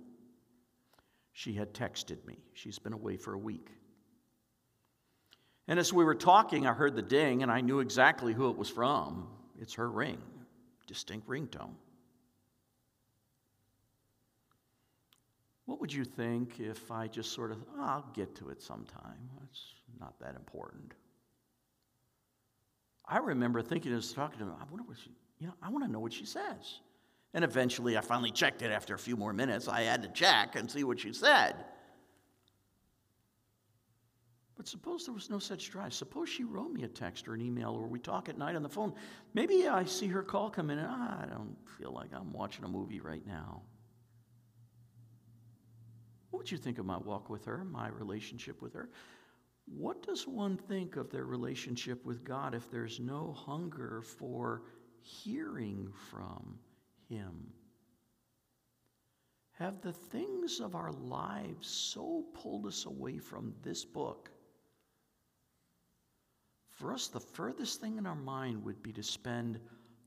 She 1.34 1.52
had 1.52 1.74
texted 1.74 2.26
me. 2.26 2.38
She's 2.54 2.80
been 2.80 2.94
away 2.94 3.18
for 3.18 3.34
a 3.34 3.38
week. 3.38 3.68
And 5.68 5.80
as 5.80 5.94
we 5.94 6.04
were 6.04 6.16
talking, 6.16 6.68
I 6.68 6.74
heard 6.74 6.96
the 6.96 7.02
ding, 7.02 7.42
and 7.42 7.52
I 7.52 7.62
knew 7.62 7.80
exactly 7.80 8.34
who 8.34 8.50
it 8.50 8.58
was 8.58 8.70
from. 8.70 9.28
It's 9.62 9.76
her 9.76 9.90
ring, 9.90 10.22
distinct 10.88 11.28
ringtone. 11.28 11.76
What 15.66 15.80
would 15.80 15.94
you 15.94 16.04
think 16.04 16.60
if 16.60 16.92
I 16.92 17.08
just 17.08 17.32
sort 17.32 17.52
of, 17.52 17.58
oh, 17.78 17.82
I'll 17.82 18.10
get 18.14 18.36
to 18.36 18.50
it 18.50 18.62
sometime? 18.62 19.30
It's 19.50 19.74
not 20.00 20.20
that 20.20 20.36
important. 20.36 20.94
I 23.06 23.18
remember 23.20 23.62
thinking 23.62 23.94
as 23.94 24.12
talking 24.12 24.40
to 24.40 24.46
him, 24.46 24.54
I 24.60 24.66
wonder 24.70 24.84
what 24.86 24.98
she, 24.98 25.12
you 25.40 25.48
know, 25.48 25.54
I 25.62 25.70
want 25.70 25.86
to 25.86 25.92
know 25.92 26.00
what 26.00 26.14
she 26.14 26.26
says. 26.26 26.80
And 27.34 27.44
eventually 27.44 27.98
I 27.98 28.02
finally 28.02 28.32
checked 28.32 28.62
it 28.62 28.72
after 28.72 28.94
a 28.94 29.00
few 29.00 29.16
more 29.16 29.34
minutes. 29.34 29.68
I 29.68 29.82
had 29.82 30.04
to 30.04 30.10
check 30.10 30.56
and 30.56 30.70
see 30.70 30.84
what 30.84 31.00
she 31.00 31.14
said. 31.14 31.56
But 34.56 34.68
suppose 34.68 35.06
there 35.06 35.14
was 35.14 35.30
no 35.30 35.40
such 35.40 35.72
drive. 35.72 35.94
Suppose 35.94 36.30
she 36.30 36.44
wrote 36.44 36.72
me 36.72 36.84
a 36.84 36.88
text 36.88 37.28
or 37.28 37.34
an 37.34 37.42
email 37.42 37.72
or 37.72 37.88
we 37.88 38.00
talk 38.00 38.30
at 38.30 38.38
night 38.38 38.56
on 38.56 38.64
the 38.64 38.70
phone. 38.70 38.94
Maybe 39.34 39.68
I 39.68 39.84
see 39.86 40.08
her 40.08 40.22
call 40.22 40.50
come 40.50 40.70
in 40.70 40.78
and 40.78 40.88
ah, 40.90 41.22
I 41.24 41.26
don't 41.26 41.56
feel 41.78 41.92
like 41.92 42.14
I'm 42.14 42.32
watching 42.32 42.64
a 42.64 42.68
movie 42.68 43.00
right 43.00 43.26
now. 43.26 43.64
What 46.30 46.40
would 46.40 46.52
you 46.52 46.58
think 46.58 46.78
of 46.78 46.86
my 46.86 46.98
walk 46.98 47.30
with 47.30 47.46
her, 47.46 47.64
my 47.64 47.88
relationship 47.90 48.62
with 48.62 48.74
her? 48.74 48.90
What 49.66 50.02
does 50.04 50.28
one 50.28 50.58
think 50.58 50.98
of 50.98 51.10
their 51.10 51.26
relationship 51.26 52.06
with 52.06 52.24
God 52.24 52.54
if 52.54 52.70
there's 52.70 53.00
no 53.00 53.32
hunger 53.32 54.02
for 54.02 54.64
hearing 55.02 55.88
from 56.10 56.60
Him? 57.08 57.54
Have 59.54 59.82
the 59.82 59.94
things 59.94 60.60
of 60.60 60.76
our 60.76 60.92
lives 60.92 61.68
so 61.68 62.26
pulled 62.34 62.66
us 62.66 62.86
away 62.86 63.20
from 63.20 63.54
this 63.62 63.86
book? 63.86 64.33
For 66.74 66.92
us, 66.92 67.08
the 67.08 67.20
furthest 67.20 67.82
thing 67.82 67.98
in 67.98 68.06
our 68.06 68.16
mind 68.16 68.64
would 68.64 68.82
be 68.82 68.92
to 68.94 69.04
spend 69.04 69.60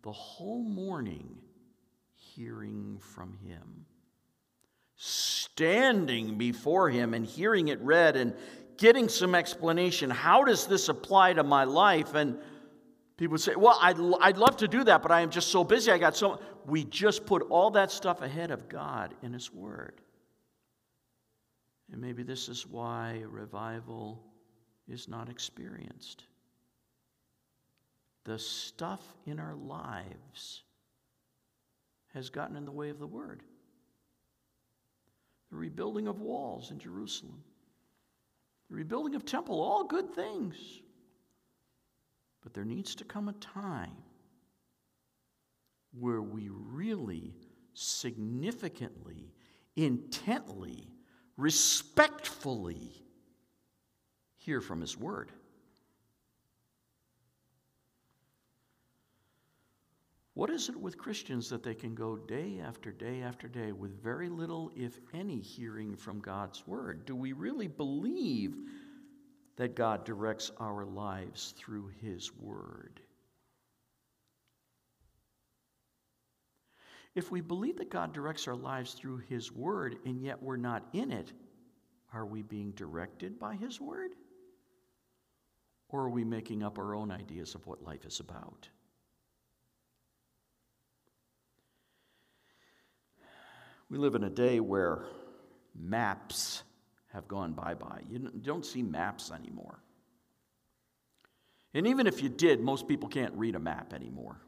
the 0.02 0.12
whole 0.12 0.62
morning 0.62 1.38
hearing 2.14 2.98
from 3.00 3.32
Him. 3.32 3.86
Standing 4.96 6.36
before 6.38 6.90
Him 6.90 7.14
and 7.14 7.24
hearing 7.24 7.68
it 7.68 7.80
read 7.80 8.16
and 8.16 8.34
getting 8.78 9.08
some 9.08 9.34
explanation. 9.34 10.10
How 10.10 10.44
does 10.44 10.66
this 10.66 10.88
apply 10.88 11.34
to 11.34 11.44
my 11.44 11.64
life? 11.64 12.14
And 12.14 12.38
people 13.16 13.38
say, 13.38 13.54
Well, 13.54 13.78
I'd, 13.80 13.98
I'd 14.20 14.36
love 14.36 14.56
to 14.58 14.68
do 14.68 14.84
that, 14.84 15.02
but 15.02 15.12
I 15.12 15.20
am 15.20 15.30
just 15.30 15.48
so 15.48 15.64
busy. 15.64 15.90
I 15.90 15.98
got 15.98 16.16
so. 16.16 16.40
We 16.66 16.84
just 16.84 17.26
put 17.26 17.42
all 17.48 17.70
that 17.72 17.90
stuff 17.90 18.22
ahead 18.22 18.50
of 18.50 18.68
God 18.68 19.14
in 19.22 19.32
His 19.32 19.52
Word. 19.52 20.00
And 21.92 22.00
maybe 22.00 22.24
this 22.24 22.48
is 22.48 22.66
why 22.66 23.22
revival 23.28 24.22
is 24.88 25.08
not 25.08 25.28
experienced. 25.28 26.24
The 28.26 28.38
stuff 28.38 29.02
in 29.24 29.40
our 29.40 29.54
lives 29.54 30.62
has 32.12 32.28
gotten 32.28 32.56
in 32.56 32.64
the 32.64 32.72
way 32.72 32.90
of 32.90 32.98
the 32.98 33.06
Word. 33.06 33.42
The 35.50 35.56
rebuilding 35.56 36.08
of 36.08 36.20
walls 36.20 36.70
in 36.70 36.78
Jerusalem 36.78 37.42
the 38.68 38.74
rebuilding 38.74 39.14
of 39.14 39.24
temple, 39.24 39.60
all 39.60 39.84
good 39.84 40.12
things. 40.12 40.56
But 42.42 42.54
there 42.54 42.64
needs 42.64 42.94
to 42.96 43.04
come 43.04 43.28
a 43.28 43.32
time 43.34 43.96
where 45.98 46.22
we 46.22 46.48
really 46.50 47.34
significantly, 47.74 49.32
intently, 49.76 50.88
respectfully 51.36 53.04
hear 54.36 54.60
from 54.60 54.80
His 54.80 54.96
Word. 54.96 55.32
What 60.36 60.50
is 60.50 60.68
it 60.68 60.76
with 60.76 60.98
Christians 60.98 61.48
that 61.48 61.62
they 61.62 61.74
can 61.74 61.94
go 61.94 62.18
day 62.18 62.60
after 62.62 62.92
day 62.92 63.22
after 63.22 63.48
day 63.48 63.72
with 63.72 64.02
very 64.02 64.28
little, 64.28 64.70
if 64.76 65.00
any, 65.14 65.40
hearing 65.40 65.96
from 65.96 66.20
God's 66.20 66.66
Word? 66.66 67.06
Do 67.06 67.16
we 67.16 67.32
really 67.32 67.68
believe 67.68 68.54
that 69.56 69.74
God 69.74 70.04
directs 70.04 70.52
our 70.58 70.84
lives 70.84 71.54
through 71.56 71.90
His 72.02 72.36
Word? 72.36 73.00
If 77.14 77.30
we 77.30 77.40
believe 77.40 77.78
that 77.78 77.88
God 77.88 78.12
directs 78.12 78.46
our 78.46 78.56
lives 78.56 78.92
through 78.92 79.22
His 79.30 79.50
Word 79.50 79.96
and 80.04 80.20
yet 80.20 80.42
we're 80.42 80.58
not 80.58 80.84
in 80.92 81.12
it, 81.12 81.32
are 82.12 82.26
we 82.26 82.42
being 82.42 82.72
directed 82.72 83.38
by 83.38 83.54
His 83.54 83.80
Word? 83.80 84.10
Or 85.88 86.02
are 86.02 86.10
we 86.10 86.24
making 86.24 86.62
up 86.62 86.76
our 86.76 86.94
own 86.94 87.10
ideas 87.10 87.54
of 87.54 87.66
what 87.66 87.82
life 87.82 88.04
is 88.04 88.20
about? 88.20 88.68
We 93.88 93.98
live 93.98 94.14
in 94.14 94.24
a 94.24 94.30
day 94.30 94.60
where 94.60 95.04
maps 95.74 96.62
have 97.12 97.28
gone 97.28 97.52
bye 97.52 97.74
bye. 97.74 98.02
You 98.10 98.30
don't 98.42 98.64
see 98.64 98.82
maps 98.82 99.30
anymore. 99.30 99.80
And 101.74 101.86
even 101.86 102.06
if 102.06 102.22
you 102.22 102.28
did, 102.28 102.60
most 102.60 102.88
people 102.88 103.08
can't 103.08 103.34
read 103.34 103.54
a 103.54 103.58
map 103.58 103.92
anymore. 103.92 104.40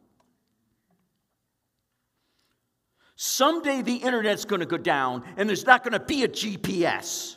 Someday 3.17 3.83
the 3.83 3.97
internet's 3.97 4.45
going 4.45 4.61
to 4.61 4.67
go 4.67 4.79
down 4.79 5.25
and 5.37 5.49
there's 5.49 5.67
not 5.67 5.83
going 5.83 5.93
to 5.93 6.01
be 6.01 6.23
a 6.23 6.29
GPS. 6.29 7.37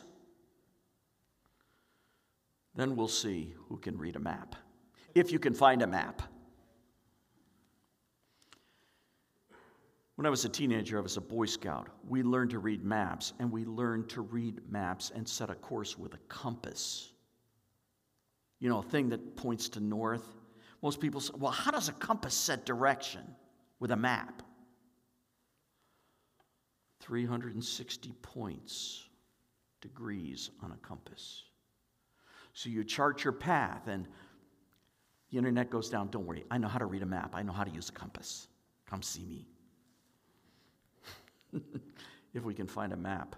Then 2.74 2.96
we'll 2.96 3.08
see 3.08 3.54
who 3.68 3.76
can 3.76 3.98
read 3.98 4.16
a 4.16 4.20
map, 4.20 4.54
if 5.14 5.30
you 5.30 5.38
can 5.38 5.54
find 5.54 5.82
a 5.82 5.86
map. 5.86 6.22
When 10.16 10.26
I 10.26 10.30
was 10.30 10.44
a 10.44 10.48
teenager, 10.48 10.98
I 10.98 11.00
was 11.00 11.16
a 11.16 11.22
Boy 11.22 11.46
Scout. 11.46 11.88
We 12.06 12.22
learned 12.22 12.50
to 12.50 12.58
read 12.58 12.84
maps, 12.84 13.32
and 13.38 13.50
we 13.50 13.64
learned 13.64 14.10
to 14.10 14.20
read 14.20 14.60
maps 14.70 15.10
and 15.14 15.26
set 15.26 15.48
a 15.48 15.54
course 15.54 15.98
with 15.98 16.14
a 16.14 16.18
compass. 16.28 17.12
You 18.60 18.68
know, 18.68 18.78
a 18.78 18.82
thing 18.82 19.08
that 19.08 19.36
points 19.36 19.68
to 19.70 19.80
north. 19.80 20.26
Most 20.82 21.00
people 21.00 21.20
say, 21.20 21.32
well, 21.38 21.50
how 21.50 21.70
does 21.70 21.88
a 21.88 21.92
compass 21.92 22.34
set 22.34 22.66
direction 22.66 23.22
with 23.80 23.90
a 23.90 23.96
map? 23.96 24.42
360 27.00 28.12
points, 28.22 29.08
degrees 29.80 30.50
on 30.62 30.72
a 30.72 30.76
compass. 30.86 31.44
So 32.52 32.68
you 32.68 32.84
chart 32.84 33.24
your 33.24 33.32
path, 33.32 33.88
and 33.88 34.06
the 35.30 35.38
internet 35.38 35.70
goes 35.70 35.88
down. 35.88 36.08
Don't 36.08 36.26
worry, 36.26 36.44
I 36.50 36.58
know 36.58 36.68
how 36.68 36.78
to 36.78 36.86
read 36.86 37.02
a 37.02 37.06
map, 37.06 37.32
I 37.34 37.42
know 37.42 37.52
how 37.52 37.64
to 37.64 37.70
use 37.70 37.88
a 37.88 37.92
compass. 37.92 38.46
Come 38.86 39.02
see 39.02 39.24
me. 39.24 39.48
if 42.34 42.42
we 42.44 42.54
can 42.54 42.66
find 42.66 42.92
a 42.92 42.96
map. 42.96 43.36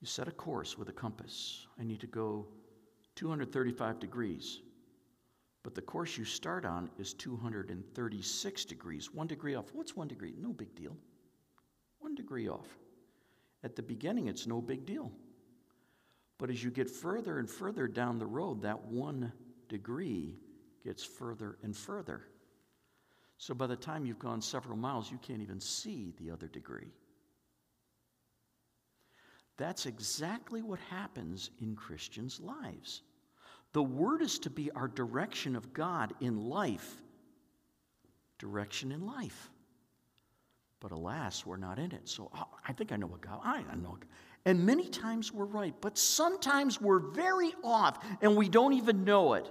You 0.00 0.06
set 0.06 0.28
a 0.28 0.32
course 0.32 0.76
with 0.78 0.88
a 0.88 0.92
compass. 0.92 1.66
I 1.80 1.84
need 1.84 2.00
to 2.00 2.06
go 2.06 2.46
235 3.16 3.98
degrees. 3.98 4.60
But 5.62 5.74
the 5.74 5.82
course 5.82 6.16
you 6.16 6.24
start 6.24 6.64
on 6.64 6.90
is 6.96 7.12
236 7.14 8.64
degrees, 8.66 9.12
one 9.12 9.26
degree 9.26 9.56
off. 9.56 9.64
What's 9.72 9.96
one 9.96 10.06
degree? 10.06 10.34
No 10.38 10.52
big 10.52 10.74
deal. 10.76 10.96
One 11.98 12.14
degree 12.14 12.48
off. 12.48 12.68
At 13.64 13.74
the 13.74 13.82
beginning, 13.82 14.28
it's 14.28 14.46
no 14.46 14.60
big 14.60 14.86
deal. 14.86 15.10
But 16.38 16.50
as 16.50 16.62
you 16.62 16.70
get 16.70 16.88
further 16.88 17.38
and 17.38 17.50
further 17.50 17.88
down 17.88 18.18
the 18.18 18.26
road, 18.26 18.62
that 18.62 18.80
one 18.84 19.32
degree 19.68 20.36
gets 20.84 21.02
further 21.02 21.58
and 21.64 21.76
further. 21.76 22.28
So 23.38 23.54
by 23.54 23.66
the 23.66 23.76
time 23.76 24.06
you've 24.06 24.18
gone 24.18 24.40
several 24.40 24.76
miles, 24.76 25.10
you 25.10 25.18
can't 25.18 25.42
even 25.42 25.60
see 25.60 26.14
the 26.18 26.30
other 26.30 26.46
degree. 26.46 26.92
That's 29.56 29.86
exactly 29.86 30.62
what 30.62 30.78
happens 30.90 31.50
in 31.60 31.76
Christians' 31.76 32.40
lives. 32.40 33.02
The 33.72 33.82
Word 33.82 34.22
is 34.22 34.38
to 34.40 34.50
be 34.50 34.70
our 34.72 34.88
direction 34.88 35.56
of 35.56 35.72
God 35.72 36.14
in 36.20 36.48
life. 36.48 36.96
Direction 38.38 38.92
in 38.92 39.06
life. 39.06 39.50
But 40.80 40.92
alas, 40.92 41.44
we're 41.46 41.56
not 41.56 41.78
in 41.78 41.92
it. 41.92 42.08
So 42.08 42.30
oh, 42.34 42.48
I 42.66 42.72
think 42.72 42.92
I 42.92 42.96
know 42.96 43.06
what 43.06 43.22
God, 43.22 43.40
I 43.44 43.62
know. 43.76 43.98
And 44.44 44.64
many 44.64 44.88
times 44.88 45.32
we're 45.32 45.46
right, 45.46 45.74
but 45.80 45.98
sometimes 45.98 46.80
we're 46.80 47.00
very 47.00 47.54
off 47.64 47.98
and 48.20 48.36
we 48.36 48.48
don't 48.48 48.74
even 48.74 49.04
know 49.04 49.34
it. 49.34 49.50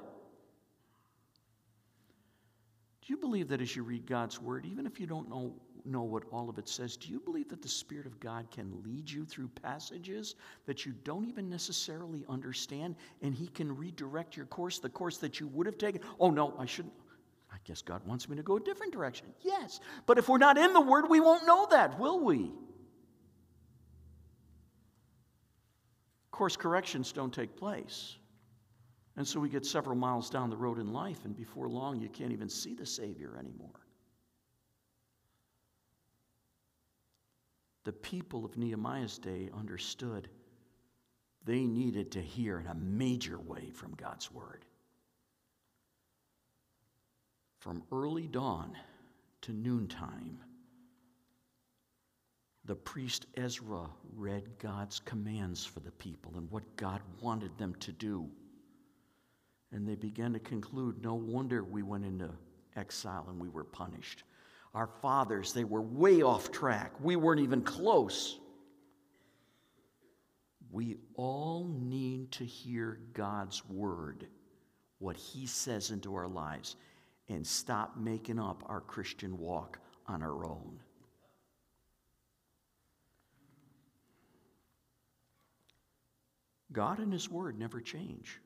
Do 3.06 3.14
you 3.14 3.18
believe 3.18 3.48
that 3.50 3.62
as 3.62 3.76
you 3.76 3.84
read 3.84 4.08
God's 4.08 4.42
Word, 4.42 4.66
even 4.66 4.86
if 4.88 5.00
you 5.00 5.06
don't 5.06 5.30
know 5.30 5.54
know 5.88 6.02
what 6.02 6.24
all 6.32 6.50
of 6.50 6.58
it 6.58 6.68
says, 6.68 6.98
do 6.98 7.12
you 7.12 7.20
believe 7.20 7.48
that 7.48 7.62
the 7.62 7.68
Spirit 7.68 8.08
of 8.08 8.20
God 8.20 8.50
can 8.50 8.82
lead 8.84 9.08
you 9.08 9.24
through 9.24 9.48
passages 9.50 10.34
that 10.66 10.84
you 10.84 10.94
don't 11.04 11.26
even 11.26 11.48
necessarily 11.48 12.26
understand 12.28 12.96
and 13.22 13.36
He 13.36 13.48
can 13.50 13.76
redirect 13.76 14.36
your 14.36 14.48
course, 14.48 14.80
the 14.80 14.90
course 14.90 15.18
that 15.18 15.40
you 15.40 15.48
would 15.50 15.68
have 15.68 15.78
taken? 15.78 16.02
Oh, 16.20 16.32
no, 16.32 16.56
I 16.58 16.66
shouldn't. 16.66 16.96
I 17.54 17.58
guess 17.66 17.84
God 17.84 18.02
wants 18.08 18.28
me 18.28 18.36
to 18.36 18.42
go 18.42 18.58
a 18.58 18.60
different 18.60 18.92
direction. 18.92 19.28
Yes. 19.42 19.80
But 20.08 20.18
if 20.18 20.28
we're 20.28 20.40
not 20.40 20.58
in 20.58 20.74
the 20.74 20.82
Word, 20.82 21.06
we 21.08 21.20
won't 21.20 21.46
know 21.46 21.68
that, 21.70 22.00
will 22.00 22.20
we? 22.20 22.52
Course 26.32 26.58
corrections 26.58 27.14
don't 27.14 27.34
take 27.34 27.56
place. 27.56 28.18
And 29.18 29.28
so 29.28 29.40
we 29.40 29.50
get 29.50 29.66
several 29.66 29.96
miles 29.96 30.30
down 30.30 30.50
the 30.50 30.58
road 30.58 30.78
in 30.78 30.92
life, 30.92 31.26
and 31.26 31.36
before 31.36 31.70
long, 31.70 32.00
you 32.00 32.10
can't 32.10 32.34
even 32.34 32.50
see 32.50 32.74
the 32.74 32.86
Savior 32.86 33.38
anymore. 33.40 33.86
the 37.86 37.94
people 37.94 38.44
of 38.44 38.58
Nehemiah's 38.58 39.18
day 39.20 39.50
understood 39.58 40.28
they 41.46 41.62
needed 41.62 42.12
to 42.12 42.22
hear 42.22 42.60
in 42.60 42.66
a 42.66 42.74
major 42.74 43.40
way 43.40 43.70
from 43.70 43.94
God's 43.94 44.32
word. 44.32 44.66
From 47.60 47.84
early 47.92 48.28
dawn 48.28 48.76
to 49.42 49.54
noontime, 49.54 50.40
the 52.66 52.76
priest 52.76 53.28
Ezra 53.38 53.88
read 54.16 54.50
God's 54.58 55.00
commands 55.00 55.64
for 55.64 55.82
the 55.82 55.92
people 55.92 56.34
and 56.38 56.50
what 56.50 56.64
God 56.78 57.02
wanted 57.22 57.56
them 57.60 57.76
to 57.82 57.92
do. 57.92 58.28
And 59.72 59.88
they 59.88 59.96
began 59.96 60.34
to 60.34 60.40
conclude 60.40 61.04
no 61.04 61.16
wonder 61.16 61.64
we 61.64 61.84
went 61.84 62.06
into 62.06 62.30
exile 62.76 63.26
and 63.30 63.40
we 63.40 63.50
were 63.50 63.64
punished. 63.64 64.24
Our 64.74 64.88
fathers, 64.88 65.54
they 65.54 65.64
were 65.64 65.82
way 65.82 66.22
off 66.22 66.52
track. 66.52 66.92
We 67.02 67.16
weren't 67.16 67.42
even 67.42 67.62
close. 67.62 68.40
We 70.72 70.98
all 71.16 71.66
need 71.66 72.34
to 72.34 72.44
hear 72.44 73.00
God's 73.14 73.66
word, 73.70 74.28
what 75.00 75.16
He 75.16 75.46
says 75.46 75.92
into 75.92 76.14
our 76.16 76.28
lives, 76.28 76.76
and 77.30 77.48
stop 77.48 77.96
making 77.98 78.40
up 78.40 78.64
our 78.68 78.82
Christian 78.82 79.38
walk 79.38 79.80
on 80.08 80.22
our 80.22 80.46
own. 80.46 80.80
God 86.74 87.00
and 87.00 87.14
His 87.14 87.30
word 87.30 87.58
never 87.58 87.80
change. 87.80 88.42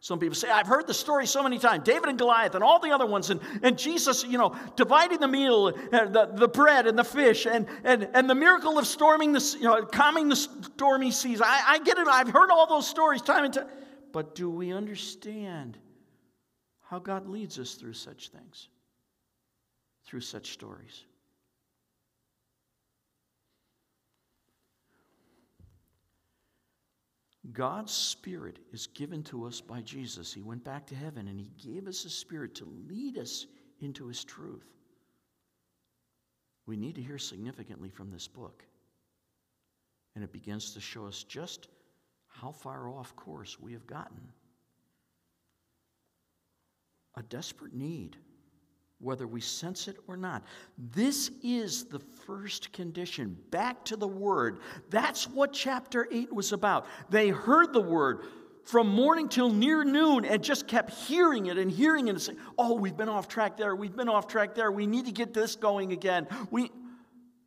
Some 0.00 0.20
people 0.20 0.36
say, 0.36 0.48
I've 0.48 0.68
heard 0.68 0.86
the 0.86 0.94
story 0.94 1.26
so 1.26 1.42
many 1.42 1.58
times 1.58 1.82
David 1.84 2.08
and 2.08 2.16
Goliath 2.18 2.54
and 2.54 2.62
all 2.62 2.78
the 2.78 2.92
other 2.92 3.06
ones, 3.06 3.30
and, 3.30 3.40
and 3.62 3.76
Jesus, 3.76 4.22
you 4.22 4.38
know, 4.38 4.54
dividing 4.76 5.18
the 5.18 5.26
meal, 5.26 5.74
uh, 5.92 6.04
the, 6.06 6.30
the 6.32 6.46
bread 6.46 6.86
and 6.86 6.96
the 6.96 7.04
fish, 7.04 7.46
and, 7.46 7.66
and, 7.82 8.08
and 8.14 8.30
the 8.30 8.34
miracle 8.34 8.78
of 8.78 8.86
storming 8.86 9.32
the, 9.32 9.56
you 9.58 9.64
know, 9.64 9.84
calming 9.84 10.28
the 10.28 10.36
stormy 10.36 11.10
seas. 11.10 11.40
I, 11.40 11.62
I 11.66 11.78
get 11.80 11.98
it. 11.98 12.06
I've 12.06 12.28
heard 12.28 12.50
all 12.50 12.68
those 12.68 12.86
stories 12.86 13.22
time 13.22 13.44
and 13.44 13.54
time. 13.54 13.66
But 14.12 14.36
do 14.36 14.48
we 14.48 14.72
understand 14.72 15.76
how 16.82 17.00
God 17.00 17.28
leads 17.28 17.58
us 17.58 17.74
through 17.74 17.94
such 17.94 18.28
things, 18.28 18.68
through 20.06 20.20
such 20.20 20.52
stories? 20.52 21.04
God's 27.52 27.92
Spirit 27.92 28.58
is 28.72 28.88
given 28.88 29.22
to 29.24 29.44
us 29.44 29.60
by 29.60 29.80
Jesus. 29.80 30.32
He 30.32 30.42
went 30.42 30.64
back 30.64 30.86
to 30.88 30.94
heaven 30.94 31.28
and 31.28 31.38
He 31.38 31.50
gave 31.58 31.86
us 31.86 32.04
a 32.04 32.10
Spirit 32.10 32.54
to 32.56 32.68
lead 32.88 33.16
us 33.16 33.46
into 33.80 34.06
His 34.08 34.24
truth. 34.24 34.66
We 36.66 36.76
need 36.76 36.96
to 36.96 37.02
hear 37.02 37.18
significantly 37.18 37.88
from 37.88 38.10
this 38.10 38.28
book. 38.28 38.64
And 40.14 40.22
it 40.22 40.32
begins 40.32 40.74
to 40.74 40.80
show 40.80 41.06
us 41.06 41.22
just 41.22 41.68
how 42.26 42.52
far 42.52 42.88
off 42.88 43.16
course 43.16 43.58
we 43.58 43.72
have 43.72 43.86
gotten. 43.86 44.20
A 47.16 47.22
desperate 47.22 47.74
need 47.74 48.16
whether 49.00 49.26
we 49.26 49.40
sense 49.40 49.86
it 49.86 49.96
or 50.08 50.16
not. 50.16 50.42
This 50.76 51.30
is 51.42 51.84
the 51.84 52.00
first 52.00 52.72
condition. 52.72 53.36
Back 53.50 53.84
to 53.86 53.96
the 53.96 54.08
Word. 54.08 54.58
That's 54.90 55.28
what 55.28 55.52
chapter 55.52 56.08
8 56.10 56.32
was 56.32 56.52
about. 56.52 56.86
They 57.08 57.28
heard 57.28 57.72
the 57.72 57.80
Word 57.80 58.24
from 58.64 58.88
morning 58.88 59.28
till 59.28 59.50
near 59.50 59.84
noon 59.84 60.24
and 60.24 60.42
just 60.42 60.66
kept 60.66 60.90
hearing 60.90 61.46
it 61.46 61.58
and 61.58 61.70
hearing 61.70 62.08
it 62.08 62.10
and 62.10 62.20
saying, 62.20 62.38
Oh, 62.58 62.74
we've 62.74 62.96
been 62.96 63.08
off 63.08 63.28
track 63.28 63.56
there. 63.56 63.74
We've 63.74 63.96
been 63.96 64.08
off 64.08 64.26
track 64.26 64.54
there. 64.54 64.70
We 64.72 64.86
need 64.86 65.06
to 65.06 65.12
get 65.12 65.32
this 65.32 65.54
going 65.54 65.92
again. 65.92 66.26
We, 66.50 66.70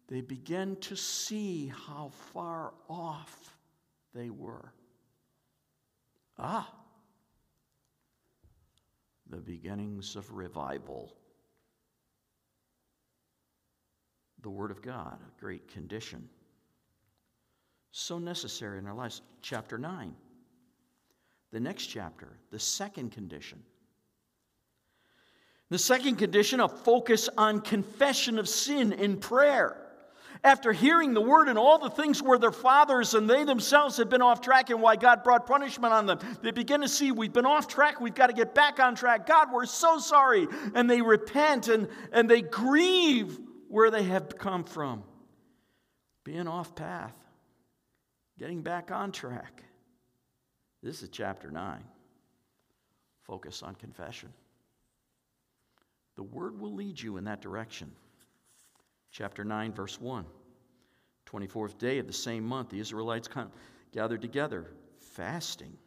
they 0.07 0.21
began 0.21 0.77
to 0.77 0.95
see 0.95 1.71
how 1.87 2.11
far 2.33 2.73
off 2.89 3.55
they 4.15 4.29
were. 4.29 4.73
Ah, 6.39 6.73
the 9.29 9.37
beginnings 9.37 10.15
of 10.15 10.31
revival 10.31 11.13
the 14.41 14.49
Word 14.49 14.71
of 14.71 14.81
God, 14.81 15.17
a 15.21 15.39
great 15.39 15.67
condition. 15.67 16.27
So 17.91 18.19
necessary 18.19 18.79
in 18.79 18.87
our 18.87 18.95
lives. 18.95 19.21
Chapter 19.41 19.77
9. 19.77 20.13
The 21.51 21.59
next 21.59 21.87
chapter, 21.87 22.29
the 22.49 22.59
second 22.59 23.11
condition. 23.11 23.61
The 25.69 25.77
second 25.77 26.15
condition, 26.15 26.59
a 26.59 26.69
focus 26.69 27.29
on 27.37 27.61
confession 27.61 28.39
of 28.39 28.47
sin 28.47 28.93
in 28.93 29.17
prayer. 29.17 29.77
After 30.43 30.73
hearing 30.73 31.13
the 31.13 31.21
word 31.21 31.49
and 31.49 31.57
all 31.57 31.77
the 31.77 31.89
things 31.89 32.21
where 32.21 32.39
their 32.39 32.51
fathers 32.51 33.13
and 33.13 33.29
they 33.29 33.43
themselves 33.43 33.97
had 33.97 34.09
been 34.09 34.21
off 34.21 34.41
track 34.41 34.69
and 34.69 34.81
why 34.81 34.95
God 34.95 35.23
brought 35.23 35.45
punishment 35.45 35.93
on 35.93 36.07
them, 36.07 36.19
they 36.41 36.51
begin 36.51 36.81
to 36.81 36.87
see 36.87 37.11
we've 37.11 37.33
been 37.33 37.45
off 37.45 37.67
track, 37.67 38.01
we've 38.01 38.15
got 38.15 38.27
to 38.27 38.33
get 38.33 38.55
back 38.55 38.79
on 38.79 38.95
track. 38.95 39.27
God, 39.27 39.49
we're 39.51 39.65
so 39.65 39.99
sorry. 39.99 40.47
And 40.73 40.89
they 40.89 41.01
repent 41.01 41.67
and, 41.67 41.87
and 42.11 42.29
they 42.29 42.41
grieve 42.41 43.37
where 43.71 43.89
they 43.89 44.03
have 44.03 44.37
come 44.37 44.65
from, 44.65 45.01
being 46.25 46.45
off 46.45 46.75
path, 46.75 47.15
getting 48.37 48.61
back 48.61 48.91
on 48.91 49.13
track. 49.13 49.63
This 50.83 51.01
is 51.01 51.07
chapter 51.07 51.49
9. 51.49 51.81
Focus 53.23 53.63
on 53.63 53.75
confession. 53.75 54.27
The 56.17 56.23
word 56.23 56.59
will 56.59 56.73
lead 56.73 56.99
you 56.99 57.15
in 57.15 57.23
that 57.23 57.39
direction. 57.39 57.89
Chapter 59.09 59.45
9, 59.45 59.71
verse 59.71 60.01
1. 60.01 60.25
24th 61.25 61.77
day 61.77 61.97
of 61.97 62.07
the 62.07 62.13
same 62.13 62.43
month, 62.43 62.71
the 62.71 62.79
Israelites 62.79 63.29
gathered 63.93 64.21
together, 64.21 64.67
fasting 64.99 65.77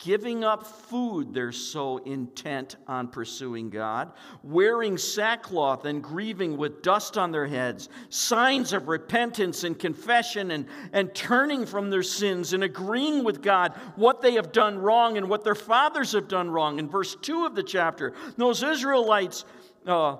giving 0.00 0.44
up 0.44 0.66
food 0.66 1.34
they're 1.34 1.52
so 1.52 1.98
intent 1.98 2.76
on 2.88 3.06
pursuing 3.06 3.68
God, 3.68 4.12
wearing 4.42 4.96
sackcloth 4.96 5.84
and 5.84 6.02
grieving 6.02 6.56
with 6.56 6.82
dust 6.82 7.18
on 7.18 7.30
their 7.30 7.46
heads, 7.46 7.90
signs 8.08 8.72
of 8.72 8.88
repentance 8.88 9.62
and 9.62 9.78
confession 9.78 10.52
and, 10.52 10.66
and 10.92 11.14
turning 11.14 11.66
from 11.66 11.90
their 11.90 12.02
sins 12.02 12.54
and 12.54 12.64
agreeing 12.64 13.22
with 13.24 13.42
God 13.42 13.72
what 13.94 14.22
they 14.22 14.32
have 14.32 14.52
done 14.52 14.78
wrong 14.78 15.18
and 15.18 15.28
what 15.28 15.44
their 15.44 15.54
fathers 15.54 16.12
have 16.12 16.28
done 16.28 16.50
wrong. 16.50 16.78
In 16.78 16.88
verse 16.88 17.14
2 17.20 17.44
of 17.44 17.54
the 17.54 17.62
chapter, 17.62 18.14
those 18.36 18.62
Israelites. 18.62 19.44
Uh, 19.86 20.16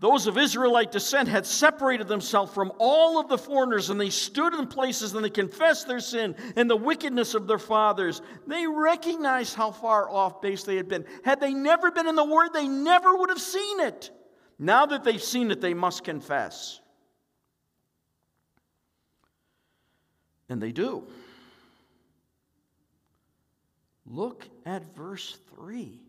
those 0.00 0.26
of 0.26 0.38
Israelite 0.38 0.92
descent 0.92 1.28
had 1.28 1.46
separated 1.46 2.08
themselves 2.08 2.52
from 2.52 2.72
all 2.78 3.18
of 3.18 3.28
the 3.28 3.38
foreigners, 3.38 3.90
and 3.90 4.00
they 4.00 4.10
stood 4.10 4.54
in 4.54 4.66
places 4.66 5.14
and 5.14 5.24
they 5.24 5.30
confessed 5.30 5.86
their 5.86 6.00
sin 6.00 6.34
and 6.56 6.68
the 6.68 6.76
wickedness 6.76 7.34
of 7.34 7.46
their 7.46 7.58
fathers. 7.58 8.22
They 8.46 8.66
recognized 8.66 9.54
how 9.54 9.70
far 9.70 10.10
off 10.10 10.40
base 10.40 10.64
they 10.64 10.76
had 10.76 10.88
been. 10.88 11.04
Had 11.24 11.40
they 11.40 11.54
never 11.54 11.90
been 11.90 12.06
in 12.06 12.14
the 12.14 12.24
Word, 12.24 12.50
they 12.52 12.68
never 12.68 13.16
would 13.16 13.30
have 13.30 13.40
seen 13.40 13.80
it. 13.80 14.10
Now 14.58 14.86
that 14.86 15.04
they've 15.04 15.22
seen 15.22 15.50
it, 15.50 15.60
they 15.60 15.74
must 15.74 16.04
confess. 16.04 16.80
And 20.48 20.62
they 20.62 20.72
do. 20.72 21.04
Look 24.06 24.46
at 24.64 24.94
verse 24.94 25.38
3. 25.56 26.05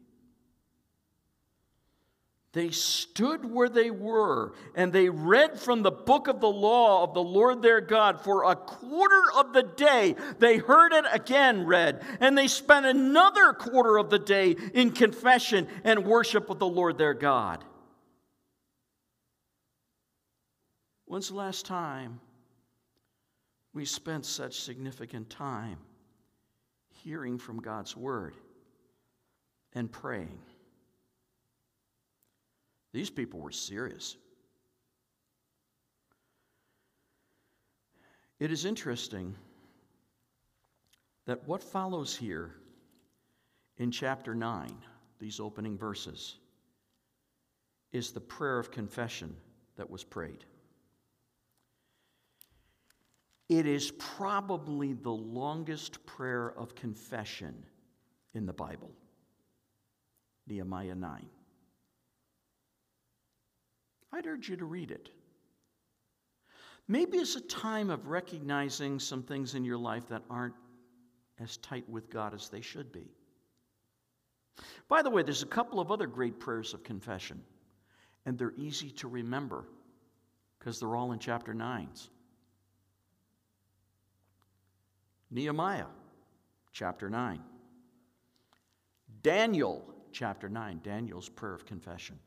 They 2.54 2.72
stood 2.72 3.46
where 3.46 3.70
they 3.70 3.92
were 3.92 4.54
and 4.74 4.92
they 4.92 5.10
read 5.10 5.60
from 5.60 5.84
the 5.84 5.92
book 5.92 6.28
of 6.28 6.40
the 6.40 6.50
law 6.50 7.04
of 7.04 7.14
the 7.14 7.24
Lord 7.24 7.62
their 7.62 7.82
God 7.82 8.22
for 8.22 8.50
a 8.50 8.56
quarter 8.56 9.32
of 9.36 9.54
the 9.54 9.64
day. 9.64 10.16
They 10.40 10.58
heard 10.58 10.94
it 10.94 11.06
again 11.12 11.66
read, 11.66 12.04
and 12.20 12.38
they 12.38 12.48
spent 12.48 12.86
another 12.86 13.54
quarter 13.54 13.98
of 13.98 14.10
the 14.10 14.20
day 14.20 14.56
in 14.74 14.92
confession 14.92 15.68
and 15.84 16.06
worship 16.06 16.50
of 16.50 16.58
the 16.58 16.68
Lord 16.68 16.98
their 16.98 17.14
God. 17.14 17.64
When's 21.06 21.30
the 21.30 21.36
last 21.36 21.66
time 21.66 22.20
we 23.74 23.86
spent 23.86 24.26
such 24.26 24.62
significant 24.62 25.30
time 25.30 25.78
hearing 26.90 27.38
from 27.38 27.60
God's 27.62 27.96
word 27.96 28.36
and 29.74 29.92
praying? 29.92 30.40
These 32.94 33.10
people 33.10 33.40
were 33.40 33.52
serious. 33.52 34.18
It 38.40 38.52
is 38.52 38.66
interesting 38.66 39.36
that 41.26 41.48
what 41.48 41.64
follows 41.64 42.16
here 42.16 42.56
in 43.78 43.92
chapter 43.92 44.34
9, 44.34 44.72
these 45.20 45.40
opening 45.40 45.78
verses, 45.78 46.38
is 47.92 48.12
the 48.12 48.22
prayer 48.22 48.60
of 48.60 48.72
confession 48.72 49.36
that 49.76 49.90
was 49.90 50.04
prayed. 50.04 50.46
It 53.50 53.66
is 53.66 53.92
probably 53.92 54.94
the 54.94 55.10
longest 55.10 56.06
prayer 56.06 56.54
of 56.58 56.76
confession 56.76 57.64
in 58.34 58.46
the 58.46 58.54
Bible. 58.54 58.92
Nehemiah 60.48 60.96
9. 60.96 61.26
I'd 64.14 64.26
urge 64.26 64.50
you 64.50 64.56
to 64.58 64.66
read 64.66 64.92
it. 64.92 65.10
Maybe 66.88 67.18
it's 67.18 67.36
a 67.36 67.42
time 67.42 67.90
of 67.90 68.08
recognizing 68.08 69.00
some 69.00 69.22
things 69.22 69.56
in 69.56 69.66
your 69.66 69.78
life 69.78 70.08
that 70.08 70.24
aren't 70.30 70.56
as 71.40 71.58
tight 71.58 71.88
with 71.90 72.10
God 72.10 72.34
as 72.34 72.50
they 72.50 72.62
should 72.62 72.92
be. 72.92 73.12
By 74.88 75.02
the 75.02 75.10
way, 75.10 75.22
there's 75.22 75.44
a 75.44 75.48
couple 75.48 75.80
of 75.80 75.92
other 75.92 76.08
great 76.08 76.40
prayers 76.40 76.74
of 76.74 76.84
confession, 76.84 77.44
and 78.26 78.38
they're 78.38 78.54
easy 78.58 78.90
to 78.92 79.08
remember 79.08 79.66
because 80.58 80.80
they're 80.80 80.96
all 80.96 81.12
in 81.12 81.20
chapter 81.20 81.54
9s. 81.54 82.08
Nehemiah, 85.30 85.86
chapter 86.72 87.10
9. 87.10 87.42
Daniel, 89.22 89.84
chapter 90.14 90.48
9, 90.48 90.80
Daniel's 90.84 91.28
prayer 91.28 91.54
of 91.54 91.66
confession. 91.66 92.18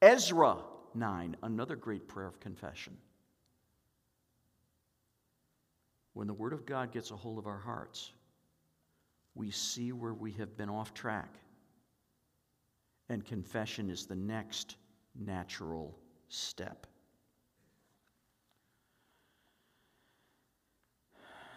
Ezra, 0.00 0.58
9, 0.94 1.36
another 1.42 1.76
great 1.76 2.08
prayer 2.08 2.26
of 2.26 2.40
confession. 2.40 2.96
When 6.14 6.26
the 6.26 6.34
Word 6.34 6.52
of 6.52 6.66
God 6.66 6.92
gets 6.92 7.10
a 7.10 7.16
hold 7.16 7.38
of 7.38 7.46
our 7.46 7.58
hearts, 7.58 8.12
we 9.34 9.50
see 9.50 9.92
where 9.92 10.14
we 10.14 10.32
have 10.32 10.56
been 10.56 10.68
off 10.68 10.92
track. 10.92 11.34
And 13.08 13.24
confession 13.24 13.90
is 13.90 14.06
the 14.06 14.16
next 14.16 14.76
natural 15.18 15.98
step. 16.28 16.86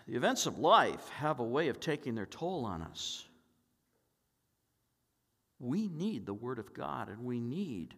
The 0.08 0.16
events 0.16 0.46
of 0.46 0.60
life 0.60 1.10
have 1.10 1.40
a 1.40 1.44
way 1.44 1.68
of 1.70 1.80
taking 1.80 2.16
their 2.16 2.28
toll 2.28 2.66
on 2.66 2.82
us. 2.82 3.26
We 5.60 5.88
need 5.88 6.26
the 6.26 6.34
Word 6.34 6.60
of 6.60 6.74
God 6.74 7.10
and 7.10 7.24
we 7.24 7.40
need 7.40 7.96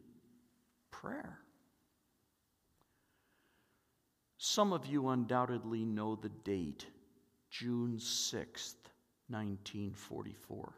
prayer. 0.92 1.40
Some 4.38 4.74
of 4.74 4.86
you 4.86 5.10
undoubtedly 5.10 5.84
know 5.84 6.16
the 6.16 6.30
date, 6.30 6.86
June 7.50 7.98
6th, 7.98 8.76
1944. 9.30 10.74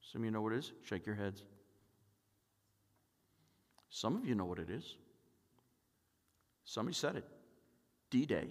Some 0.00 0.22
of 0.22 0.24
you 0.24 0.30
know 0.30 0.40
what 0.40 0.52
it 0.52 0.58
is? 0.58 0.72
Shake 0.84 1.06
your 1.06 1.16
heads. 1.16 1.42
Some 3.90 4.16
of 4.16 4.26
you 4.26 4.34
know 4.34 4.44
what 4.44 4.58
it 4.58 4.70
is. 4.70 4.96
Somebody 6.64 6.94
said 6.94 7.16
it 7.16 7.24
D 8.10 8.26
Day. 8.26 8.48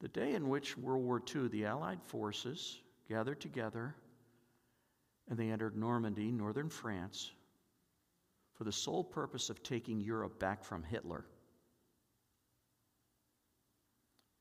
The 0.00 0.08
day 0.08 0.34
in 0.34 0.48
which 0.48 0.76
World 0.76 1.04
War 1.04 1.22
II, 1.34 1.48
the 1.48 1.64
Allied 1.64 2.02
forces 2.02 2.78
gathered 3.08 3.40
together 3.40 3.94
and 5.28 5.38
they 5.38 5.50
entered 5.50 5.76
Normandy, 5.76 6.30
northern 6.30 6.68
France, 6.68 7.30
for 8.54 8.64
the 8.64 8.72
sole 8.72 9.02
purpose 9.02 9.50
of 9.50 9.62
taking 9.62 10.00
Europe 10.00 10.38
back 10.38 10.62
from 10.64 10.82
Hitler. 10.82 11.24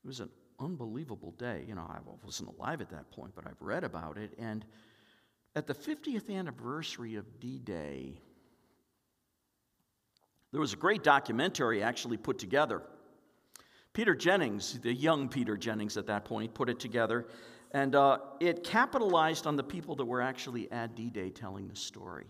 It 0.03 0.07
was 0.07 0.19
an 0.19 0.29
unbelievable 0.59 1.31
day. 1.31 1.63
You 1.67 1.75
know, 1.75 1.89
I 1.89 1.99
wasn't 2.23 2.49
alive 2.57 2.81
at 2.81 2.89
that 2.89 3.09
point, 3.11 3.33
but 3.35 3.47
I've 3.47 3.61
read 3.61 3.83
about 3.83 4.17
it. 4.17 4.33
And 4.37 4.65
at 5.55 5.67
the 5.67 5.73
50th 5.73 6.29
anniversary 6.29 7.15
of 7.15 7.39
D 7.39 7.59
Day, 7.59 8.19
there 10.51 10.61
was 10.61 10.73
a 10.73 10.77
great 10.77 11.03
documentary 11.03 11.81
actually 11.81 12.17
put 12.17 12.37
together. 12.37 12.83
Peter 13.93 14.15
Jennings, 14.15 14.79
the 14.79 14.93
young 14.93 15.29
Peter 15.29 15.55
Jennings 15.55 15.97
at 15.97 16.07
that 16.07 16.25
point, 16.25 16.53
put 16.53 16.69
it 16.69 16.79
together. 16.79 17.27
And 17.73 17.95
uh, 17.95 18.19
it 18.39 18.63
capitalized 18.63 19.47
on 19.47 19.55
the 19.55 19.63
people 19.63 19.95
that 19.95 20.05
were 20.05 20.21
actually 20.21 20.71
at 20.71 20.95
D 20.95 21.09
Day 21.09 21.29
telling 21.29 21.67
the 21.67 21.75
story. 21.75 22.27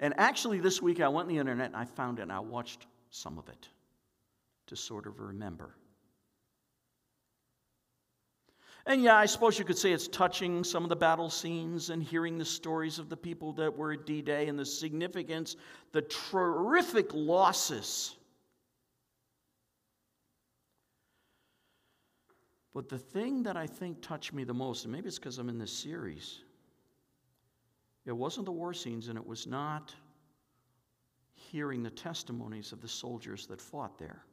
And 0.00 0.12
actually, 0.18 0.58
this 0.58 0.82
week 0.82 1.00
I 1.00 1.08
went 1.08 1.28
on 1.28 1.34
the 1.34 1.38
internet 1.38 1.66
and 1.66 1.76
I 1.76 1.84
found 1.84 2.18
it 2.18 2.22
and 2.22 2.32
I 2.32 2.40
watched 2.40 2.86
some 3.10 3.38
of 3.38 3.48
it 3.48 3.68
to 4.66 4.76
sort 4.76 5.06
of 5.06 5.20
remember. 5.20 5.76
And 8.86 9.02
yeah, 9.02 9.16
I 9.16 9.24
suppose 9.26 9.58
you 9.58 9.64
could 9.64 9.78
say 9.78 9.92
it's 9.92 10.08
touching 10.08 10.62
some 10.62 10.82
of 10.82 10.90
the 10.90 10.96
battle 10.96 11.30
scenes 11.30 11.88
and 11.88 12.02
hearing 12.02 12.36
the 12.36 12.44
stories 12.44 12.98
of 12.98 13.08
the 13.08 13.16
people 13.16 13.52
that 13.54 13.74
were 13.74 13.92
at 13.92 14.04
D 14.04 14.20
Day 14.20 14.48
and 14.48 14.58
the 14.58 14.66
significance, 14.66 15.56
the 15.92 16.02
terrific 16.02 17.06
losses 17.14 18.16
But 22.74 22.88
the 22.88 22.98
thing 22.98 23.44
that 23.44 23.56
I 23.56 23.68
think 23.68 24.02
touched 24.02 24.32
me 24.32 24.42
the 24.42 24.52
most, 24.52 24.84
and 24.84 24.92
maybe 24.92 25.06
it's 25.06 25.18
because 25.18 25.38
I'm 25.38 25.48
in 25.48 25.58
this 25.58 25.72
series, 25.72 26.40
it 28.04 28.12
wasn't 28.12 28.46
the 28.46 28.52
war 28.52 28.74
scenes 28.74 29.08
and 29.08 29.16
it 29.16 29.24
was 29.24 29.46
not 29.46 29.94
hearing 31.34 31.84
the 31.84 31.90
testimonies 31.90 32.72
of 32.72 32.80
the 32.80 32.88
soldiers 32.88 33.46
that 33.46 33.60
fought 33.60 33.96
there. 33.96 34.24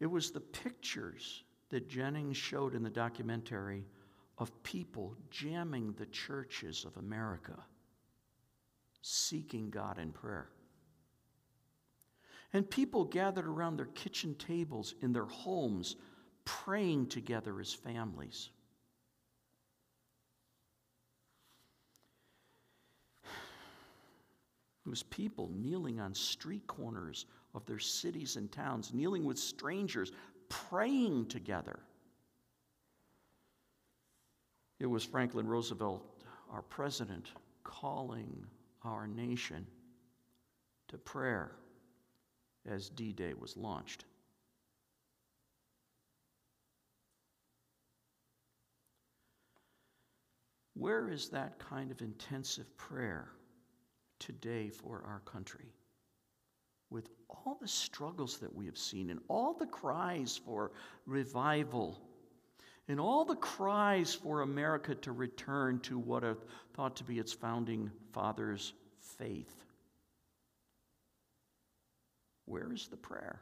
It 0.00 0.06
was 0.06 0.32
the 0.32 0.40
pictures 0.40 1.44
that 1.68 1.88
Jennings 1.88 2.36
showed 2.36 2.74
in 2.74 2.82
the 2.82 2.90
documentary 2.90 3.86
of 4.38 4.62
people 4.64 5.14
jamming 5.30 5.92
the 5.92 6.06
churches 6.06 6.84
of 6.84 6.96
America, 6.96 7.56
seeking 9.02 9.70
God 9.70 9.98
in 9.98 10.10
prayer. 10.10 10.48
And 12.52 12.68
people 12.68 13.04
gathered 13.04 13.46
around 13.46 13.76
their 13.78 13.86
kitchen 13.86 14.34
tables 14.34 14.94
in 15.00 15.12
their 15.12 15.24
homes, 15.24 15.96
praying 16.44 17.06
together 17.06 17.58
as 17.60 17.72
families. 17.72 18.50
It 24.84 24.88
was 24.88 25.04
people 25.04 25.50
kneeling 25.54 26.00
on 26.00 26.12
street 26.12 26.66
corners 26.66 27.26
of 27.54 27.64
their 27.64 27.78
cities 27.78 28.36
and 28.36 28.50
towns, 28.50 28.92
kneeling 28.92 29.24
with 29.24 29.38
strangers, 29.38 30.12
praying 30.48 31.26
together. 31.26 31.78
It 34.80 34.86
was 34.86 35.04
Franklin 35.04 35.46
Roosevelt, 35.46 36.02
our 36.50 36.62
president, 36.62 37.30
calling 37.62 38.44
our 38.82 39.06
nation 39.06 39.64
to 40.88 40.98
prayer 40.98 41.52
as 42.70 42.88
D 42.88 43.12
Day 43.12 43.34
was 43.34 43.56
launched. 43.56 44.04
Where 50.74 51.08
is 51.10 51.28
that 51.28 51.58
kind 51.58 51.90
of 51.90 52.00
intensive 52.00 52.76
prayer 52.76 53.28
today 54.18 54.70
for 54.70 55.04
our 55.06 55.20
country? 55.20 55.72
With 56.90 57.08
all 57.28 57.56
the 57.60 57.68
struggles 57.68 58.38
that 58.38 58.54
we 58.54 58.66
have 58.66 58.78
seen 58.78 59.10
and 59.10 59.20
all 59.28 59.54
the 59.54 59.66
cries 59.66 60.36
for 60.36 60.72
revival 61.06 62.00
and 62.88 62.98
all 62.98 63.24
the 63.24 63.36
cries 63.36 64.14
for 64.14 64.40
America 64.40 64.94
to 64.96 65.12
return 65.12 65.78
to 65.80 65.98
what 65.98 66.24
are 66.24 66.36
thought 66.74 66.96
to 66.96 67.04
be 67.04 67.18
its 67.18 67.32
founding 67.32 67.90
fathers' 68.12 68.72
faith. 68.98 69.64
Where 72.52 72.70
is 72.70 72.86
the 72.88 72.96
prayer? 72.98 73.40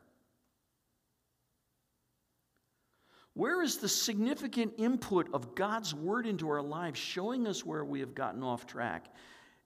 Where 3.35 3.61
is 3.61 3.79
the 3.79 3.89
significant 3.89 4.75
input 4.79 5.29
of 5.35 5.57
God's 5.57 5.93
word 5.93 6.27
into 6.27 6.49
our 6.49 6.63
lives, 6.63 7.01
showing 7.01 7.49
us 7.49 7.67
where 7.67 7.85
we 7.85 7.99
have 8.01 8.15
gotten 8.15 8.45
off 8.45 8.69
track, 8.69 9.07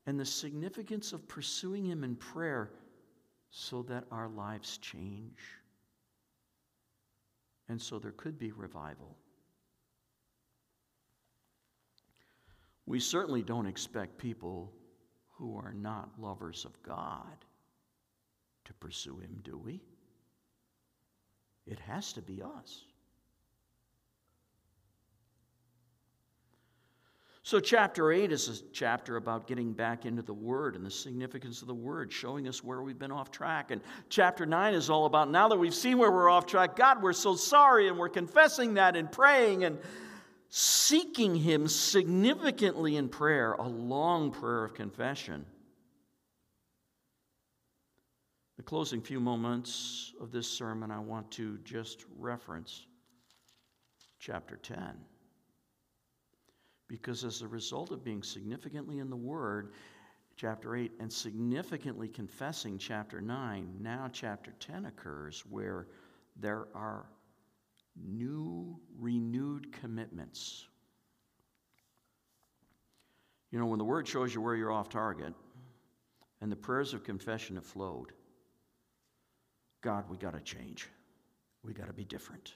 and 0.07 0.19
the 0.19 0.25
significance 0.25 1.13
of 1.13 1.29
pursuing 1.29 1.85
Him 1.85 2.05
in 2.05 2.17
prayer 2.17 2.71
so 3.51 3.83
that 3.83 4.05
our 4.11 4.29
lives 4.29 4.79
change? 4.79 5.39
And 7.69 7.81
so 7.81 7.99
there 7.99 8.13
could 8.13 8.39
be 8.39 8.53
revival. 8.53 9.15
We 12.87 12.99
certainly 12.99 13.43
don't 13.43 13.67
expect 13.67 14.17
people 14.17 14.73
who 15.37 15.59
are 15.59 15.75
not 15.75 16.11
lovers 16.19 16.65
of 16.65 16.83
God 16.83 17.45
to 18.65 18.73
pursue 18.75 19.19
Him, 19.19 19.41
do 19.43 19.59
we? 19.59 19.81
It 21.67 21.79
has 21.81 22.13
to 22.15 22.23
be 22.23 22.43
us. 22.43 22.85
So, 27.47 27.61
chapter 27.61 28.11
8 28.11 28.33
is 28.33 28.49
a 28.49 28.73
chapter 28.73 29.17
about 29.17 29.47
getting 29.47 29.75
back 29.75 30.07
into 30.07 30.23
the 30.23 30.33
Word 30.33 30.77
and 30.77 30.85
the 30.85 30.91
significance 30.91 31.61
of 31.61 31.69
the 31.69 31.75
Word, 31.75 32.11
showing 32.11 32.49
us 32.49 32.65
where 32.65 32.81
we've 32.81 32.99
been 32.99 33.13
off 33.13 33.31
track. 33.31 33.71
And 33.71 33.83
chapter 34.09 34.47
9 34.47 34.73
is 34.73 34.89
all 34.89 35.05
about 35.05 35.31
now 35.31 35.49
that 35.49 35.59
we've 35.59 35.75
seen 35.75 35.99
where 35.99 36.11
we're 36.11 36.31
off 36.31 36.47
track, 36.47 36.75
God, 36.75 37.03
we're 37.03 37.13
so 37.13 37.37
sorry, 37.37 37.89
and 37.89 37.99
we're 37.99 38.09
confessing 38.09 38.75
that 38.75 38.97
and 38.97 39.13
praying 39.13 39.65
and 39.65 39.79
seeking 40.49 41.35
Him 41.35 41.69
significantly 41.69 42.97
in 42.97 43.11
prayer, 43.11 43.53
a 43.53 43.69
long 43.69 44.31
prayer 44.31 44.65
of 44.65 44.73
confession. 44.73 45.45
The 48.65 48.71
closing 48.71 49.03
few 49.03 49.21
moments 49.21 50.15
of 50.23 50.33
this 50.33 50.49
sermon, 50.49 50.91
I 50.91 50.99
want 50.99 51.31
to 51.33 51.59
just 51.65 52.07
reference 52.19 52.87
chapter 54.19 54.57
10. 54.57 54.79
Because 56.89 57.25
as 57.25 57.43
a 57.43 57.47
result 57.47 57.91
of 57.91 58.03
being 58.03 58.23
significantly 58.23 59.01
in 59.01 59.11
the 59.11 59.17
Word, 59.17 59.75
chapter 60.39 60.77
8, 60.77 60.93
and 60.99 61.13
significantly 61.13 62.09
confessing 62.09 62.79
chapter 62.79 63.21
9, 63.21 63.69
now 63.83 64.09
chapter 64.11 64.55
10 64.61 64.87
occurs 64.87 65.45
where 65.51 65.89
there 66.35 66.69
are 66.75 67.05
new, 68.03 68.81
renewed 68.99 69.75
commitments. 69.79 70.69
You 73.51 73.59
know, 73.59 73.67
when 73.67 73.79
the 73.79 73.85
Word 73.85 74.09
shows 74.09 74.35
you 74.35 74.41
where 74.41 74.57
you're 74.57 74.73
off 74.73 74.89
target 74.89 75.35
and 76.41 76.51
the 76.51 76.57
prayers 76.57 76.95
of 76.95 77.05
confession 77.05 77.57
have 77.57 77.67
flowed, 77.67 78.15
God, 79.85 80.05
we 80.09 80.17
got 80.17 80.33
to 80.33 80.41
change. 80.41 80.89
We 81.63 81.75
got 81.75 81.89
to 81.89 81.93
be 81.93 82.05
different. 82.05 82.55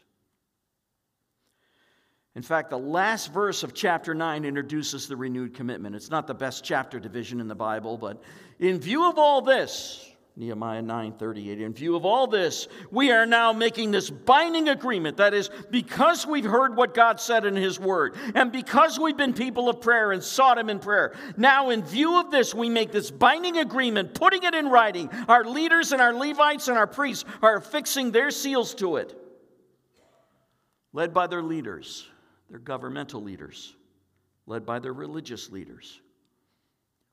In 2.35 2.41
fact, 2.41 2.71
the 2.71 2.79
last 2.79 3.35
verse 3.35 3.63
of 3.63 3.75
chapter 3.75 4.15
9 4.15 4.47
introduces 4.47 5.09
the 5.09 5.17
renewed 5.17 5.55
commitment. 5.55 5.95
It's 5.95 6.09
not 6.09 6.27
the 6.27 6.35
best 6.35 6.65
chapter 6.65 6.99
division 6.99 7.39
in 7.39 7.47
the 7.47 7.55
Bible, 7.55 7.99
but 7.99 8.23
in 8.59 8.81
view 8.81 9.11
of 9.11 9.19
all 9.19 9.43
this, 9.43 10.08
Nehemiah 10.39 10.83
9:38 10.83 11.61
in 11.61 11.75
view 11.75 11.97
of 11.97 12.05
all 12.05 12.29
this 12.29 12.69
we 12.93 13.11
are 13.11 13.27
now 13.27 13.53
making 13.53 13.91
this 13.91 14.09
binding 14.09 14.69
agreement. 14.69 15.17
That 15.17 15.35
is 15.35 15.51
because 15.71 16.29
we've 16.29 16.45
heard 16.45 16.77
what 16.77 16.95
God 16.95 17.21
said 17.21 17.45
in 17.45 17.57
his 17.57 17.81
word 17.81 18.15
and 18.37 18.53
because 18.53 19.01
we've 19.01 19.17
been 19.17 19.35
people 19.35 19.69
of 19.69 19.81
prayer 19.81 20.13
and 20.13 20.23
sought 20.23 20.57
him 20.57 20.71
in 20.71 20.79
prayer 20.79 21.17
now 21.37 21.71
in 21.71 21.83
view 21.83 22.21
of 22.21 22.31
this 22.31 22.55
we 22.55 22.71
make 22.71 22.93
this 22.93 23.11
binding 23.11 23.59
agreement 23.59 24.15
putting 24.15 24.45
it 24.45 24.55
in 24.55 24.69
writing. 24.69 25.11
Our 25.27 25.45
leaders 25.45 25.91
and 25.91 26.01
our 26.01 26.15
Levites 26.15 26.69
and 26.69 26.79
our 26.79 26.87
priests 26.87 27.25
are 27.43 27.61
fixing 27.61 28.13
their 28.13 28.31
seals 28.31 28.75
to 28.77 28.97
it. 28.97 29.21
Led 30.93 31.13
by 31.13 31.27
their 31.27 31.43
leaders 31.43 32.07
their 32.49 32.59
governmental 32.59 33.23
leaders, 33.23 33.75
led 34.47 34.65
by 34.65 34.79
their 34.79 34.93
religious 34.93 35.51
leaders, 35.51 36.01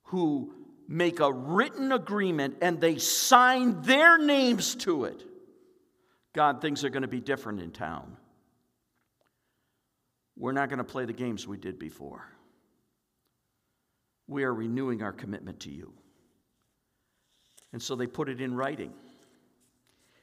who 0.04 0.54
make 0.88 1.20
a 1.20 1.32
written 1.32 1.92
agreement 1.92 2.58
and 2.62 2.80
they 2.80 2.98
sign 2.98 3.82
their 3.82 4.18
names 4.18 4.76
to 4.76 5.06
it. 5.06 5.24
God, 6.34 6.62
things 6.62 6.84
are 6.84 6.90
going 6.90 7.02
to 7.02 7.08
be 7.08 7.22
different 7.22 7.62
in 7.62 7.72
town. 7.72 8.18
We're 10.38 10.52
not 10.52 10.70
going 10.70 10.80
to 10.80 10.84
play 10.84 11.06
the 11.06 11.14
games 11.14 11.48
we 11.48 11.58
did 11.58 11.80
before. 11.80 12.28
We 14.28 14.44
are 14.44 14.54
renewing 14.54 15.02
our 15.02 15.14
commitment 15.14 15.62
to 15.62 15.72
you. 15.72 15.94
And 17.72 17.82
so 17.82 17.96
they 17.96 18.08
put 18.08 18.30
it 18.30 18.42
in 18.42 18.54
writing. 18.54 18.94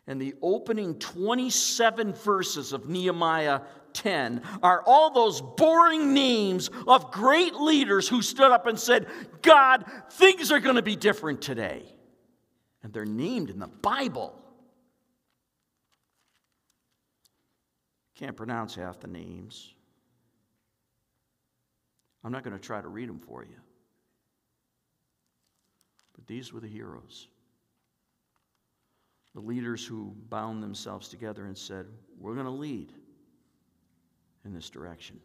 And 0.07 0.21
the 0.21 0.35
opening 0.43 0.99
27 0.99 2.15
verses 2.15 2.73
of 2.73 2.89
Nehemiah 2.89 3.61
10 3.93 4.43
are 4.63 4.83
all 4.85 5.13
those 5.13 5.41
boring 5.41 6.13
names 6.13 6.71
of 6.89 7.13
great 7.13 7.55
leaders 7.55 8.09
who 8.09 8.21
stood 8.21 8.51
up 8.51 8.67
and 8.67 8.79
said, 8.79 9.07
God, 9.43 9.85
things 10.13 10.51
are 10.51 10.61
going 10.61 10.77
to 10.77 10.83
be 10.83 10.97
different 10.97 11.41
today. 11.41 11.85
And 12.83 12.93
they're 12.93 13.05
named 13.05 13.51
in 13.51 13.61
the 13.61 13.69
Bible. 13.69 14.37
Can't 18.17 18.37
pronounce 18.37 18.75
half 18.75 18.99
the 19.01 19.09
names. 19.09 19.75
I'm 22.25 22.33
not 22.33 22.45
going 22.45 22.57
to 22.57 22.63
try 22.63 22.81
to 22.81 22.89
read 22.89 23.09
them 23.09 23.19
for 23.19 23.45
you. 23.45 23.57
But 26.15 26.27
these 26.27 26.53
were 26.53 26.61
the 26.61 26.69
heroes. 26.69 27.29
The 29.35 29.41
leaders 29.41 29.85
who 29.87 30.15
bound 30.29 30.63
themselves 30.63 31.09
together 31.09 31.47
and 31.47 31.57
said, 31.57 31.87
We're 32.19 32.35
going 32.35 32.47
to 32.47 32.53
lead 32.53 32.93
in 34.45 34.53
this 34.53 34.71
direction. 34.71 35.21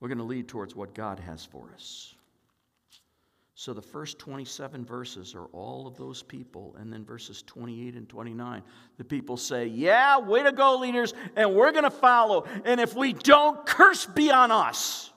We're 0.00 0.08
going 0.08 0.18
to 0.18 0.24
lead 0.24 0.48
towards 0.48 0.74
what 0.74 0.94
God 0.94 1.18
has 1.20 1.44
for 1.44 1.70
us. 1.74 2.14
So 3.54 3.74
the 3.74 3.82
first 3.82 4.18
27 4.18 4.86
verses 4.86 5.34
are 5.34 5.44
all 5.52 5.86
of 5.86 5.98
those 5.98 6.22
people. 6.22 6.74
And 6.78 6.90
then 6.90 7.04
verses 7.04 7.42
28 7.42 7.94
and 7.94 8.08
29, 8.08 8.62
the 8.96 9.04
people 9.04 9.36
say, 9.36 9.66
Yeah, 9.66 10.18
way 10.18 10.42
to 10.42 10.52
go, 10.52 10.78
leaders, 10.78 11.12
and 11.36 11.54
we're 11.54 11.70
going 11.72 11.84
to 11.84 11.90
follow. 11.90 12.46
And 12.64 12.80
if 12.80 12.94
we 12.94 13.12
don't, 13.12 13.66
curse 13.66 14.06
be 14.06 14.30
on 14.30 14.50
us. 14.50 15.12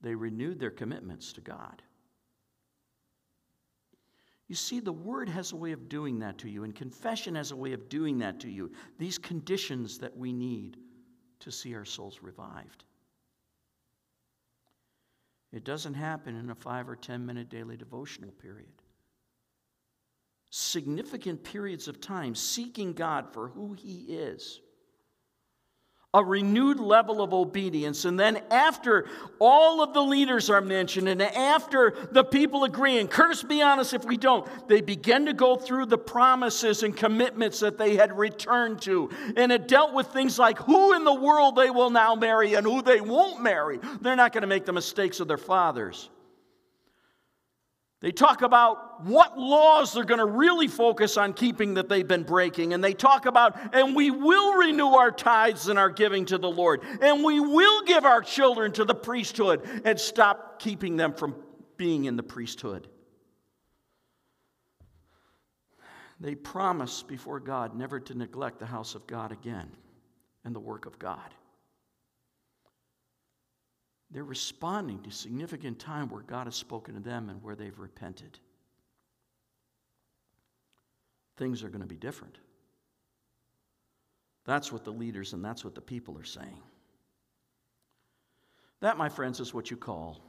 They 0.00 0.14
renewed 0.14 0.60
their 0.60 0.70
commitments 0.70 1.32
to 1.32 1.40
God. 1.40 1.82
You 4.52 4.56
see, 4.56 4.80
the 4.80 4.92
Word 4.92 5.30
has 5.30 5.52
a 5.52 5.56
way 5.56 5.72
of 5.72 5.88
doing 5.88 6.18
that 6.18 6.36
to 6.40 6.50
you, 6.50 6.64
and 6.64 6.74
confession 6.74 7.36
has 7.36 7.52
a 7.52 7.56
way 7.56 7.72
of 7.72 7.88
doing 7.88 8.18
that 8.18 8.38
to 8.40 8.50
you. 8.50 8.70
These 8.98 9.16
conditions 9.16 9.96
that 10.00 10.14
we 10.14 10.30
need 10.30 10.76
to 11.40 11.50
see 11.50 11.74
our 11.74 11.86
souls 11.86 12.18
revived. 12.20 12.84
It 15.54 15.64
doesn't 15.64 15.94
happen 15.94 16.36
in 16.36 16.50
a 16.50 16.54
five 16.54 16.86
or 16.86 16.96
10 16.96 17.24
minute 17.24 17.48
daily 17.48 17.78
devotional 17.78 18.32
period. 18.32 18.68
Significant 20.50 21.42
periods 21.42 21.88
of 21.88 21.98
time 21.98 22.34
seeking 22.34 22.92
God 22.92 23.32
for 23.32 23.48
who 23.48 23.72
He 23.72 24.00
is 24.00 24.60
a 26.14 26.22
renewed 26.22 26.78
level 26.78 27.22
of 27.22 27.32
obedience. 27.32 28.04
And 28.04 28.20
then, 28.20 28.42
after 28.50 29.06
all 29.38 29.82
of 29.82 29.94
the 29.94 30.02
leaders 30.02 30.50
are 30.50 30.60
mentioned, 30.60 31.08
and 31.08 31.22
after 31.22 31.94
the 32.10 32.22
people 32.22 32.64
agree, 32.64 32.98
and 32.98 33.10
curse 33.10 33.42
be 33.42 33.62
on 33.62 33.80
us 33.80 33.94
if 33.94 34.04
we 34.04 34.18
don't, 34.18 34.46
they 34.68 34.82
begin 34.82 35.24
to 35.26 35.32
go 35.32 35.56
through 35.56 35.86
the 35.86 35.96
promises 35.96 36.82
and 36.82 36.94
commitments 36.94 37.60
that 37.60 37.78
they 37.78 37.96
had 37.96 38.16
returned 38.18 38.82
to. 38.82 39.08
And 39.36 39.50
it 39.50 39.66
dealt 39.68 39.94
with 39.94 40.08
things 40.08 40.38
like 40.38 40.58
who 40.58 40.94
in 40.94 41.04
the 41.04 41.14
world 41.14 41.56
they 41.56 41.70
will 41.70 41.90
now 41.90 42.14
marry 42.14 42.54
and 42.54 42.66
who 42.66 42.82
they 42.82 43.00
won't 43.00 43.42
marry. 43.42 43.78
They're 44.02 44.16
not 44.16 44.32
going 44.32 44.42
to 44.42 44.48
make 44.48 44.66
the 44.66 44.72
mistakes 44.74 45.18
of 45.20 45.28
their 45.28 45.38
fathers. 45.38 46.10
They 48.00 48.10
talk 48.10 48.42
about 48.42 48.91
what 49.04 49.38
laws 49.38 49.92
they're 49.92 50.04
going 50.04 50.18
to 50.18 50.26
really 50.26 50.68
focus 50.68 51.16
on 51.16 51.32
keeping 51.32 51.74
that 51.74 51.88
they've 51.88 52.06
been 52.06 52.22
breaking. 52.22 52.72
And 52.72 52.82
they 52.82 52.92
talk 52.92 53.26
about, 53.26 53.74
and 53.74 53.94
we 53.94 54.10
will 54.10 54.54
renew 54.54 54.88
our 54.88 55.10
tithes 55.10 55.68
and 55.68 55.78
our 55.78 55.90
giving 55.90 56.24
to 56.26 56.38
the 56.38 56.50
Lord. 56.50 56.82
And 57.00 57.24
we 57.24 57.40
will 57.40 57.82
give 57.84 58.04
our 58.04 58.22
children 58.22 58.72
to 58.72 58.84
the 58.84 58.94
priesthood 58.94 59.62
and 59.84 59.98
stop 59.98 60.58
keeping 60.58 60.96
them 60.96 61.12
from 61.14 61.34
being 61.76 62.04
in 62.04 62.16
the 62.16 62.22
priesthood. 62.22 62.88
They 66.20 66.36
promise 66.36 67.02
before 67.02 67.40
God 67.40 67.74
never 67.74 67.98
to 67.98 68.14
neglect 68.14 68.60
the 68.60 68.66
house 68.66 68.94
of 68.94 69.06
God 69.08 69.32
again 69.32 69.68
and 70.44 70.54
the 70.54 70.60
work 70.60 70.86
of 70.86 70.98
God. 70.98 71.34
They're 74.12 74.22
responding 74.22 75.02
to 75.02 75.10
significant 75.10 75.78
time 75.78 76.08
where 76.10 76.22
God 76.22 76.46
has 76.46 76.54
spoken 76.54 76.94
to 76.94 77.00
them 77.00 77.30
and 77.30 77.42
where 77.42 77.56
they've 77.56 77.78
repented. 77.78 78.38
Things 81.42 81.64
are 81.64 81.68
going 81.68 81.80
to 81.80 81.88
be 81.88 81.96
different. 81.96 82.38
That's 84.44 84.70
what 84.70 84.84
the 84.84 84.92
leaders 84.92 85.32
and 85.32 85.44
that's 85.44 85.64
what 85.64 85.74
the 85.74 85.80
people 85.80 86.16
are 86.16 86.24
saying. 86.24 86.62
That, 88.78 88.96
my 88.96 89.08
friends, 89.08 89.40
is 89.40 89.52
what 89.52 89.68
you 89.68 89.76
call 89.76 90.22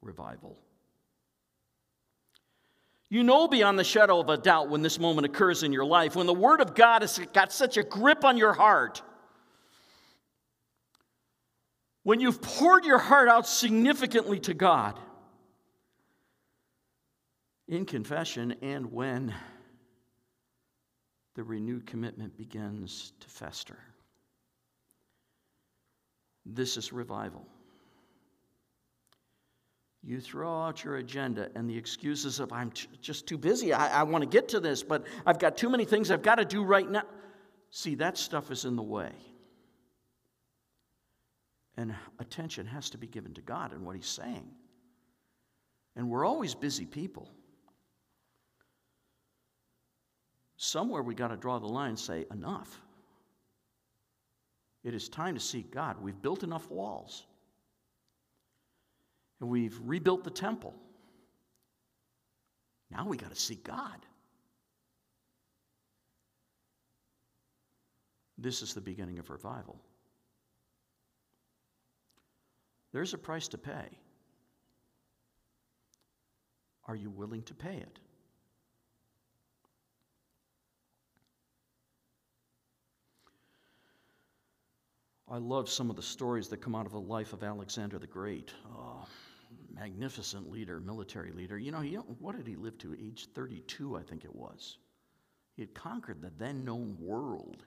revival. 0.00 0.58
You 3.08 3.22
know 3.22 3.46
beyond 3.46 3.78
the 3.78 3.84
shadow 3.84 4.18
of 4.18 4.30
a 4.30 4.36
doubt 4.36 4.68
when 4.68 4.82
this 4.82 4.98
moment 4.98 5.26
occurs 5.26 5.62
in 5.62 5.72
your 5.72 5.84
life, 5.84 6.16
when 6.16 6.26
the 6.26 6.34
Word 6.34 6.60
of 6.60 6.74
God 6.74 7.02
has 7.02 7.20
got 7.32 7.52
such 7.52 7.76
a 7.76 7.84
grip 7.84 8.24
on 8.24 8.36
your 8.36 8.52
heart, 8.52 9.00
when 12.02 12.18
you've 12.18 12.42
poured 12.42 12.84
your 12.84 12.98
heart 12.98 13.28
out 13.28 13.46
significantly 13.46 14.40
to 14.40 14.54
God 14.54 14.98
in 17.68 17.84
confession, 17.84 18.56
and 18.60 18.90
when 18.90 19.32
the 21.34 21.42
renewed 21.42 21.86
commitment 21.86 22.36
begins 22.36 23.12
to 23.20 23.28
fester. 23.28 23.78
This 26.44 26.76
is 26.76 26.92
revival. 26.92 27.46
You 30.04 30.20
throw 30.20 30.62
out 30.62 30.82
your 30.82 30.96
agenda 30.96 31.48
and 31.54 31.70
the 31.70 31.76
excuses 31.76 32.40
of, 32.40 32.52
I'm 32.52 32.72
t- 32.72 32.88
just 33.00 33.26
too 33.26 33.38
busy. 33.38 33.72
I, 33.72 34.00
I 34.00 34.02
want 34.02 34.22
to 34.22 34.28
get 34.28 34.48
to 34.48 34.58
this, 34.58 34.82
but 34.82 35.04
I've 35.24 35.38
got 35.38 35.56
too 35.56 35.70
many 35.70 35.84
things 35.84 36.10
I've 36.10 36.22
got 36.22 36.36
to 36.36 36.44
do 36.44 36.64
right 36.64 36.90
now. 36.90 37.04
See, 37.70 37.94
that 37.94 38.18
stuff 38.18 38.50
is 38.50 38.64
in 38.64 38.74
the 38.74 38.82
way. 38.82 39.12
And 41.76 41.94
attention 42.18 42.66
has 42.66 42.90
to 42.90 42.98
be 42.98 43.06
given 43.06 43.32
to 43.34 43.40
God 43.40 43.72
and 43.72 43.86
what 43.86 43.94
He's 43.94 44.08
saying. 44.08 44.50
And 45.94 46.10
we're 46.10 46.24
always 46.24 46.54
busy 46.54 46.84
people. 46.84 47.28
Somewhere 50.56 51.02
we 51.02 51.14
got 51.14 51.28
to 51.28 51.36
draw 51.36 51.58
the 51.58 51.66
line 51.66 51.90
and 51.90 51.98
say, 51.98 52.24
enough. 52.30 52.80
It 54.84 54.94
is 54.94 55.08
time 55.08 55.34
to 55.34 55.40
seek 55.40 55.72
God. 55.72 56.00
We've 56.00 56.20
built 56.20 56.42
enough 56.42 56.70
walls, 56.70 57.26
and 59.40 59.48
we've 59.48 59.78
rebuilt 59.84 60.24
the 60.24 60.30
temple. 60.30 60.74
Now 62.90 63.06
we 63.06 63.16
got 63.16 63.30
to 63.30 63.40
seek 63.40 63.64
God. 63.64 64.06
This 68.38 68.60
is 68.60 68.74
the 68.74 68.80
beginning 68.80 69.18
of 69.18 69.30
revival. 69.30 69.78
There's 72.92 73.14
a 73.14 73.18
price 73.18 73.48
to 73.48 73.58
pay. 73.58 73.98
Are 76.86 76.96
you 76.96 77.08
willing 77.08 77.42
to 77.44 77.54
pay 77.54 77.76
it? 77.76 78.00
I 85.32 85.38
love 85.38 85.70
some 85.70 85.88
of 85.88 85.96
the 85.96 86.02
stories 86.02 86.48
that 86.48 86.58
come 86.58 86.74
out 86.74 86.84
of 86.84 86.92
the 86.92 87.00
life 87.00 87.32
of 87.32 87.42
Alexander 87.42 87.98
the 87.98 88.06
Great. 88.06 88.52
Oh, 88.76 89.06
magnificent 89.74 90.50
leader, 90.50 90.78
military 90.78 91.32
leader. 91.32 91.58
You 91.58 91.72
know, 91.72 91.80
he, 91.80 91.94
what 91.94 92.36
did 92.36 92.46
he 92.46 92.54
live 92.54 92.76
to? 92.78 92.92
Age 92.92 93.28
32, 93.34 93.96
I 93.96 94.02
think 94.02 94.26
it 94.26 94.36
was. 94.36 94.76
He 95.56 95.62
had 95.62 95.72
conquered 95.72 96.20
the 96.20 96.30
then 96.36 96.66
known 96.66 96.98
world. 97.00 97.64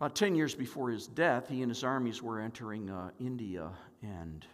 About 0.00 0.16
10 0.16 0.34
years 0.34 0.56
before 0.56 0.90
his 0.90 1.06
death, 1.06 1.48
he 1.48 1.62
and 1.62 1.70
his 1.70 1.84
armies 1.84 2.20
were 2.20 2.40
entering 2.40 2.90
uh, 2.90 3.10
India 3.20 3.70
and 4.02 4.44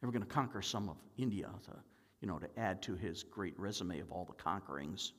they 0.00 0.06
were 0.06 0.12
going 0.12 0.22
to 0.22 0.28
conquer 0.28 0.62
some 0.62 0.88
of 0.88 0.98
India 1.18 1.50
to, 1.64 1.72
you 2.20 2.28
know, 2.28 2.38
to 2.38 2.48
add 2.56 2.80
to 2.82 2.94
his 2.94 3.24
great 3.24 3.58
resume 3.58 3.98
of 3.98 4.12
all 4.12 4.24
the 4.24 4.40
conquerings. 4.40 5.10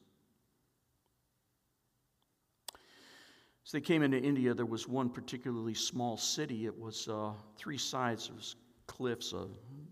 As 3.67 3.73
they 3.73 3.81
came 3.81 4.01
into 4.01 4.17
India, 4.17 4.53
there 4.53 4.65
was 4.65 4.87
one 4.87 5.09
particularly 5.09 5.73
small 5.73 6.15
city. 6.15 6.65
It 6.65 6.79
was 6.79 7.09
uh, 7.09 7.33
three 7.57 7.77
sides, 7.77 8.29
of 8.29 8.41
cliffs, 8.87 9.33
uh, 9.33 9.47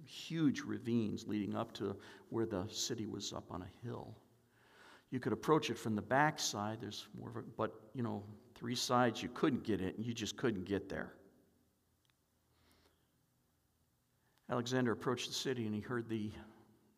huge 0.06 0.62
ravines 0.62 1.28
leading 1.28 1.58
up 1.58 1.74
to 1.74 1.94
where 2.30 2.46
the 2.46 2.66
city 2.70 3.06
was 3.06 3.34
up 3.34 3.44
on 3.52 3.64
a 3.64 3.86
hill. 3.86 4.16
You 5.12 5.20
could 5.20 5.34
approach 5.34 5.70
it 5.70 5.78
from 5.78 5.94
the 5.94 6.02
back 6.02 6.40
side. 6.40 6.78
There's 6.80 7.10
more 7.20 7.28
of 7.28 7.36
a, 7.36 7.42
but 7.42 7.74
you 7.94 8.02
know, 8.02 8.24
three 8.54 8.76
sides 8.76 9.22
you 9.22 9.28
couldn't 9.34 9.66
get 9.66 9.82
it, 9.82 9.96
you 10.00 10.14
just 10.14 10.38
couldn't 10.38 10.64
get 10.64 10.88
there. 10.88 11.12
Alexander 14.50 14.94
approached 14.94 15.28
the 15.28 15.34
city 15.34 15.66
and 15.66 15.76
he 15.76 15.82
heard 15.82 16.08
the 16.08 16.32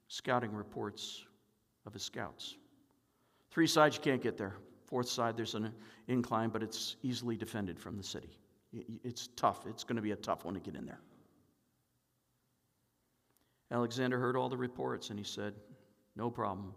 scouting 0.09 0.53
reports 0.53 1.25
of 1.87 1.93
his 1.93 2.03
scouts. 2.03 2.55
Three 3.49 3.65
sides 3.65 3.95
you 3.95 4.03
can't 4.03 4.21
get 4.21 4.37
there. 4.37 4.57
Fourth 4.87 5.09
side, 5.09 5.35
there's 5.35 5.53
an 5.53 5.73
incline, 6.07 6.49
but 6.49 6.63
it's 6.63 6.95
easily 7.03 7.35
defended 7.35 7.77
from 7.77 7.97
the 7.97 8.03
city. 8.03 8.37
It's 9.03 9.27
tough. 9.35 9.65
It's 9.67 9.83
going 9.83 9.97
to 9.97 10.01
be 10.01 10.11
a 10.11 10.15
tough 10.15 10.45
one 10.45 10.53
to 10.53 10.59
get 10.59 10.75
in 10.75 10.85
there. 10.85 11.01
Alexander 13.69 14.17
heard 14.17 14.37
all 14.37 14.47
the 14.47 14.57
reports 14.57 15.09
and 15.09 15.19
he 15.19 15.25
said, 15.25 15.53
No 16.15 16.29
problem. 16.29 16.73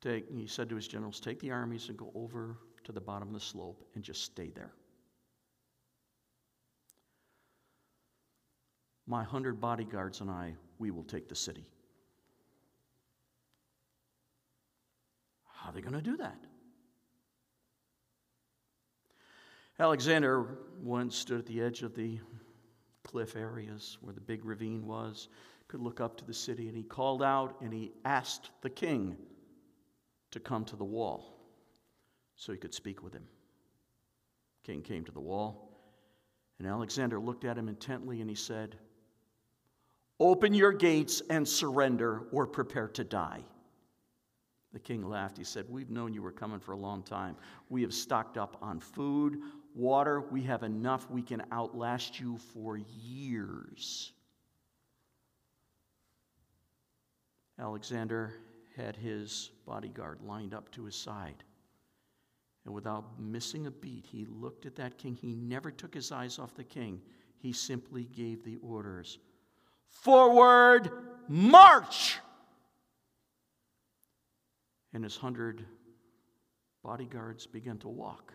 Take, 0.00 0.28
he 0.30 0.46
said 0.46 0.68
to 0.70 0.76
his 0.76 0.88
generals, 0.88 1.20
Take 1.20 1.38
the 1.40 1.52
armies 1.52 1.88
and 1.88 1.96
go 1.96 2.10
over 2.16 2.56
to 2.84 2.92
the 2.92 3.00
bottom 3.00 3.28
of 3.28 3.34
the 3.34 3.40
slope 3.40 3.84
and 3.94 4.02
just 4.02 4.24
stay 4.24 4.50
there. 4.50 4.72
My 9.06 9.22
hundred 9.22 9.60
bodyguards 9.60 10.20
and 10.20 10.30
I, 10.30 10.54
we 10.78 10.90
will 10.90 11.04
take 11.04 11.28
the 11.28 11.34
city. 11.34 11.66
How 15.44 15.70
are 15.70 15.72
they 15.72 15.80
going 15.80 15.94
to 15.94 16.00
do 16.00 16.16
that? 16.16 16.38
Alexander 19.80 20.58
once 20.82 21.16
stood 21.16 21.38
at 21.38 21.46
the 21.46 21.62
edge 21.62 21.82
of 21.82 21.94
the 21.94 22.20
cliff 23.02 23.34
areas 23.34 23.96
where 24.02 24.12
the 24.12 24.20
big 24.20 24.44
ravine 24.44 24.86
was, 24.86 25.28
could 25.68 25.80
look 25.80 26.02
up 26.02 26.18
to 26.18 26.24
the 26.26 26.34
city, 26.34 26.68
and 26.68 26.76
he 26.76 26.82
called 26.82 27.22
out 27.22 27.56
and 27.62 27.72
he 27.72 27.90
asked 28.04 28.50
the 28.60 28.68
king 28.68 29.16
to 30.32 30.38
come 30.38 30.66
to 30.66 30.76
the 30.76 30.84
wall 30.84 31.34
so 32.36 32.52
he 32.52 32.58
could 32.58 32.74
speak 32.74 33.02
with 33.02 33.14
him. 33.14 33.26
King 34.64 34.82
came 34.82 35.02
to 35.02 35.12
the 35.12 35.20
wall, 35.20 35.70
and 36.58 36.68
Alexander 36.68 37.18
looked 37.18 37.46
at 37.46 37.56
him 37.56 37.66
intently 37.66 38.20
and 38.20 38.28
he 38.28 38.36
said, 38.36 38.76
Open 40.18 40.52
your 40.52 40.72
gates 40.72 41.22
and 41.30 41.48
surrender 41.48 42.24
or 42.32 42.46
prepare 42.46 42.88
to 42.88 43.02
die. 43.02 43.42
The 44.72 44.78
king 44.78 45.08
laughed. 45.08 45.38
He 45.38 45.44
said, 45.44 45.64
We've 45.68 45.90
known 45.90 46.14
you 46.14 46.22
were 46.22 46.30
coming 46.30 46.60
for 46.60 46.72
a 46.72 46.76
long 46.76 47.02
time. 47.02 47.36
We 47.70 47.82
have 47.82 47.94
stocked 47.94 48.36
up 48.36 48.56
on 48.62 48.78
food, 48.78 49.40
water. 49.74 50.20
We 50.20 50.42
have 50.42 50.62
enough. 50.62 51.10
We 51.10 51.22
can 51.22 51.42
outlast 51.52 52.20
you 52.20 52.38
for 52.52 52.76
years. 52.76 54.12
Alexander 57.58 58.32
had 58.76 58.96
his 58.96 59.50
bodyguard 59.66 60.20
lined 60.22 60.54
up 60.54 60.70
to 60.72 60.84
his 60.84 60.96
side. 60.96 61.44
And 62.64 62.74
without 62.74 63.20
missing 63.20 63.66
a 63.66 63.70
beat, 63.70 64.06
he 64.06 64.26
looked 64.26 64.66
at 64.66 64.76
that 64.76 64.98
king. 64.98 65.14
He 65.14 65.34
never 65.34 65.70
took 65.70 65.94
his 65.94 66.12
eyes 66.12 66.38
off 66.38 66.54
the 66.54 66.64
king. 66.64 67.00
He 67.38 67.52
simply 67.52 68.04
gave 68.04 68.44
the 68.44 68.56
orders 68.62 69.18
Forward, 69.88 70.90
march! 71.28 72.18
And 74.92 75.02
his 75.04 75.16
hundred 75.16 75.64
bodyguards 76.82 77.46
began 77.46 77.78
to 77.78 77.88
walk. 77.88 78.32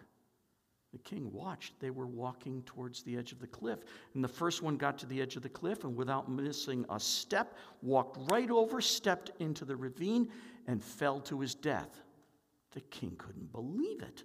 The 0.95 0.99
king 0.99 1.29
watched. 1.33 1.77
They 1.81 1.89
were 1.89 2.07
walking 2.07 2.63
towards 2.65 3.03
the 3.03 3.17
edge 3.17 3.33
of 3.33 3.41
the 3.41 3.47
cliff. 3.47 3.79
And 4.13 4.23
the 4.23 4.29
first 4.29 4.61
one 4.61 4.77
got 4.77 4.97
to 4.99 5.05
the 5.05 5.21
edge 5.21 5.35
of 5.35 5.43
the 5.43 5.49
cliff 5.49 5.83
and, 5.83 5.93
without 5.93 6.31
missing 6.31 6.85
a 6.89 7.01
step, 7.01 7.57
walked 7.81 8.17
right 8.31 8.49
over, 8.49 8.79
stepped 8.79 9.31
into 9.39 9.65
the 9.65 9.75
ravine, 9.75 10.29
and 10.67 10.81
fell 10.81 11.19
to 11.19 11.41
his 11.41 11.53
death. 11.53 12.01
The 12.71 12.79
king 12.79 13.13
couldn't 13.17 13.51
believe 13.51 14.03
it. 14.03 14.23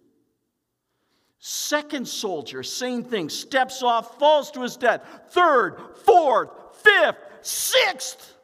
Second 1.41 2.07
soldier, 2.07 2.63
same 2.63 3.03
thing, 3.03 3.31
steps 3.31 3.83
off, 3.83 4.21
falls 4.21 4.53
to 4.53 4.63
his 4.63 4.77
death. 4.77 5.03
Third, 5.31 5.77
fourth, 6.05 6.51
fifth, 6.77 7.19
sixth. 7.41 8.37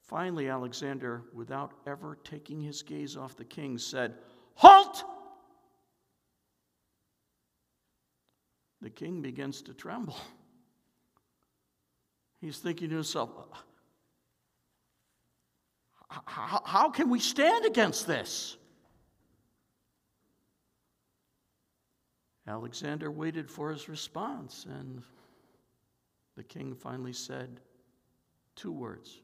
Finally, 0.00 0.48
Alexander, 0.48 1.22
without 1.32 1.74
ever 1.86 2.18
taking 2.24 2.60
his 2.60 2.82
gaze 2.82 3.16
off 3.16 3.36
the 3.36 3.44
king, 3.44 3.78
said, 3.78 4.14
Halt! 4.54 5.04
The 8.80 8.90
king 8.90 9.22
begins 9.22 9.62
to 9.62 9.74
tremble. 9.74 10.16
He's 12.40 12.58
thinking 12.58 12.90
to 12.90 12.94
himself, 12.96 13.30
how, 16.08 16.90
can 16.90 17.10
we 17.10 17.18
stand 17.18 17.64
against 17.64 18.06
this? 18.06 18.56
Alexander 22.46 23.10
waited 23.10 23.50
for 23.50 23.70
his 23.70 23.88
response, 23.88 24.64
and 24.68 25.02
the 26.36 26.42
king 26.42 26.74
finally 26.74 27.12
said 27.12 27.60
two 28.56 28.72
words 28.72 29.20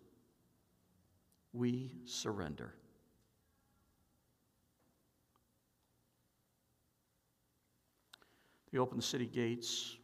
We 1.53 1.93
surrender. 2.05 2.75
He 8.75 8.81
opened 8.81 9.01
the 9.01 9.07
city 9.07 9.27
gates, 9.27 9.99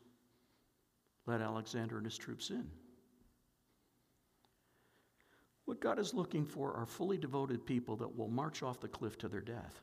let 1.27 1.41
Alexander 1.41 1.97
and 1.97 2.07
his 2.07 2.17
troops 2.17 2.51
in. 2.51 2.71
What 5.65 5.81
God 5.81 5.99
is 5.99 6.15
looking 6.15 6.47
for 6.47 6.73
are 6.75 6.87
fully 6.87 7.19
devoted 7.19 7.67
people 7.67 7.97
that 7.97 8.17
will 8.17 8.29
march 8.29 8.63
off 8.63 8.79
the 8.79 8.87
cliff 8.87 9.19
to 9.19 9.29
their 9.29 9.41
death. 9.41 9.83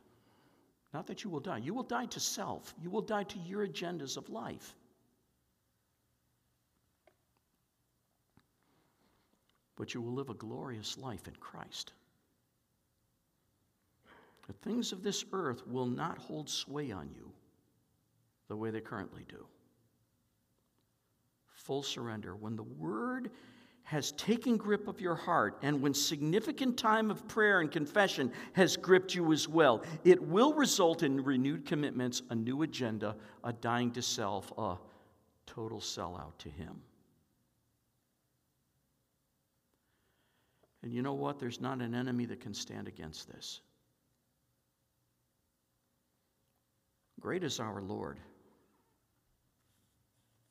Not 0.94 1.06
that 1.08 1.26
you 1.26 1.30
will 1.30 1.42
die. 1.42 1.58
You 1.58 1.74
will 1.74 1.84
die 1.84 2.06
to 2.06 2.22
self, 2.22 2.74
you 2.82 2.90
will 2.90 3.02
die 3.02 3.26
to 3.26 3.40
your 3.40 3.68
agendas 3.68 4.16
of 4.16 4.30
life. 4.30 4.74
But 9.76 9.94
you 9.94 10.02
will 10.02 10.14
live 10.14 10.30
a 10.30 10.34
glorious 10.34 10.98
life 10.98 11.28
in 11.28 11.36
Christ. 11.42 11.92
The 14.48 14.54
things 14.54 14.94
of 14.94 15.04
this 15.04 15.26
earth 15.34 15.68
will 15.68 15.88
not 15.88 16.18
hold 16.18 16.50
sway 16.50 16.94
on 16.94 17.10
you 17.14 17.34
the 18.48 18.56
way 18.56 18.72
they 18.72 18.82
currently 18.82 19.26
do. 19.28 19.46
Full 21.56 21.84
surrender. 21.84 22.36
When 22.36 22.56
the 22.56 22.64
word 22.64 23.32
has 23.84 24.12
taken 24.14 24.58
grip 24.58 24.88
of 24.88 25.00
your 25.00 25.16
heart, 25.16 25.58
and 25.62 25.82
when 25.82 25.94
significant 25.94 26.78
time 26.78 27.10
of 27.10 27.26
prayer 27.28 27.62
and 27.62 27.72
confession 27.72 28.32
has 28.54 28.76
gripped 28.76 29.16
you 29.16 29.32
as 29.32 29.48
well, 29.48 29.82
it 30.04 30.22
will 30.22 30.54
result 30.54 31.04
in 31.04 31.24
renewed 31.24 31.66
commitments, 31.66 32.22
a 32.30 32.36
new 32.36 32.64
agenda, 32.64 33.16
a 33.44 33.54
dying 33.54 33.92
to 33.92 34.02
self, 34.02 34.52
a 34.58 34.76
total 35.46 35.80
sellout 35.80 36.38
to 36.38 36.50
Him. 36.50 36.82
And 40.84 40.94
you 40.94 41.02
know 41.02 41.14
what? 41.14 41.40
There's 41.40 41.60
not 41.60 41.82
an 41.82 41.96
enemy 41.96 42.26
that 42.26 42.40
can 42.40 42.54
stand 42.54 42.88
against 42.88 43.30
this. 43.30 43.62
Great 47.20 47.44
is 47.44 47.60
our 47.60 47.82
Lord 47.82 48.20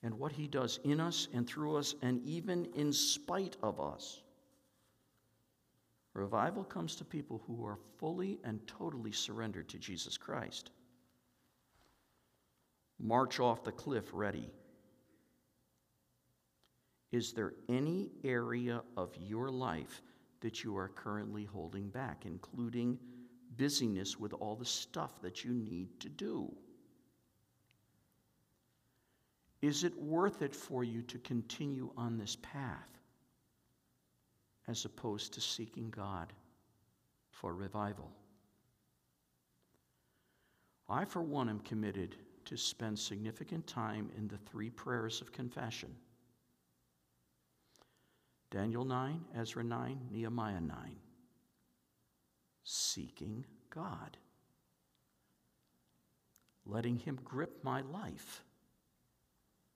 and 0.07 0.17
what 0.21 0.31
he 0.31 0.47
does 0.47 0.79
in 0.85 1.01
us 1.01 1.27
and 1.35 1.49
through 1.49 1.75
us, 1.75 1.97
and 2.01 2.25
even 2.25 2.69
in 2.77 2.93
spite 2.93 3.57
of 3.61 3.81
us. 3.81 4.23
Revival 6.15 6.63
comes 6.63 6.95
to 6.95 7.05
people 7.05 7.43
who 7.45 7.67
are 7.67 7.81
fully 7.99 8.39
and 8.45 8.65
totally 8.69 9.11
surrendered 9.11 9.69
to 9.69 9.79
Jesus 9.79 10.17
Christ. 10.17 10.71
March 13.01 13.41
off 13.41 13.65
the 13.65 13.73
cliff 13.73 14.05
ready. 14.13 14.49
Is 17.11 17.33
there 17.33 17.55
any 17.69 18.13
area 18.23 18.83
of 18.97 19.11
your 19.21 19.51
life 19.51 20.03
that 20.41 20.63
you 20.63 20.77
are 20.77 20.89
currently 20.89 21.45
holding 21.45 21.89
back, 21.89 22.27
including 22.27 22.97
busyness 23.57 24.21
with 24.21 24.33
all 24.35 24.55
the 24.55 24.65
stuff 24.65 25.21
that 25.21 25.45
you 25.45 25.53
need 25.53 25.99
to 25.99 26.09
do? 26.09 26.55
Is 29.63 29.85
it 29.85 29.97
worth 29.99 30.43
it 30.43 30.55
for 30.55 30.85
you 30.85 31.03
to 31.03 31.19
continue 31.19 31.91
on 31.97 32.19
this 32.19 32.37
path 32.43 33.01
as 34.69 34.85
opposed 34.85 35.33
to 35.35 35.41
seeking 35.41 35.91
God 35.91 36.33
for 37.31 37.55
revival? 37.55 38.11
I, 40.89 41.05
for 41.05 41.23
one, 41.23 41.49
am 41.49 41.61
committed 41.61 42.17
to 42.45 42.57
spend 42.57 42.99
significant 42.99 43.67
time 43.67 44.11
in 44.17 44.29
the 44.29 44.39
three 44.39 44.71
prayers 44.71 45.21
of 45.21 45.33
confession 45.33 45.95
Daniel 48.51 48.85
9, 48.85 49.25
Ezra 49.37 49.65
9, 49.65 50.09
Nehemiah 50.13 50.61
9. 50.61 50.97
Seeking 52.63 53.45
God, 53.71 54.17
letting 56.65 56.97
Him 56.97 57.19
grip 57.25 57.63
my 57.65 57.81
life 57.83 58.45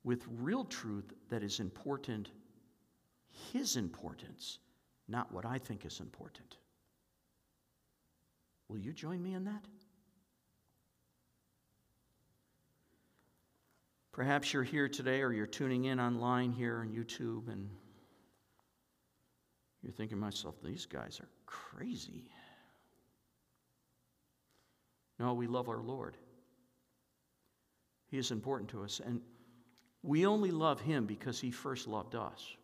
with 0.05 0.25
real 0.39 0.65
truth 0.65 1.13
that 1.29 1.43
is 1.43 1.61
important, 1.61 2.31
His 3.53 3.77
importance, 3.77 4.59
not 5.09 5.33
what 5.33 5.45
I 5.45 5.59
think 5.59 5.85
is 5.85 6.01
important. 6.01 6.57
Will 8.69 8.79
you 8.79 8.93
join 8.93 9.23
me 9.23 9.35
in 9.35 9.45
that? 9.45 9.65
Perhaps 14.13 14.53
you're 14.53 14.63
here 14.63 14.89
today 14.89 15.23
or 15.23 15.33
you're 15.33 15.47
tuning 15.47 15.87
in 15.87 15.99
online 15.99 16.53
here 16.53 16.79
on 16.79 16.89
YouTube 16.89 17.49
and 17.51 17.69
you're 19.83 19.93
thinking 19.93 20.19
to 20.19 20.21
myself, 20.21 20.57
these 20.63 20.85
guys 20.87 21.21
are 21.21 21.29
crazy. 21.47 22.31
No, 25.19 25.35
we 25.35 25.47
love 25.47 25.69
our 25.69 25.83
Lord. 25.83 26.17
He 28.11 28.19
is 28.19 28.31
important 28.31 28.71
to 28.71 28.83
us. 28.83 29.01
And 29.05 29.21
we 30.03 30.27
only 30.27 30.51
love 30.51 30.81
him 30.81 31.07
because 31.07 31.41
he 31.41 31.51
first 31.51 31.87
loved 31.87 32.15
us. 32.15 32.57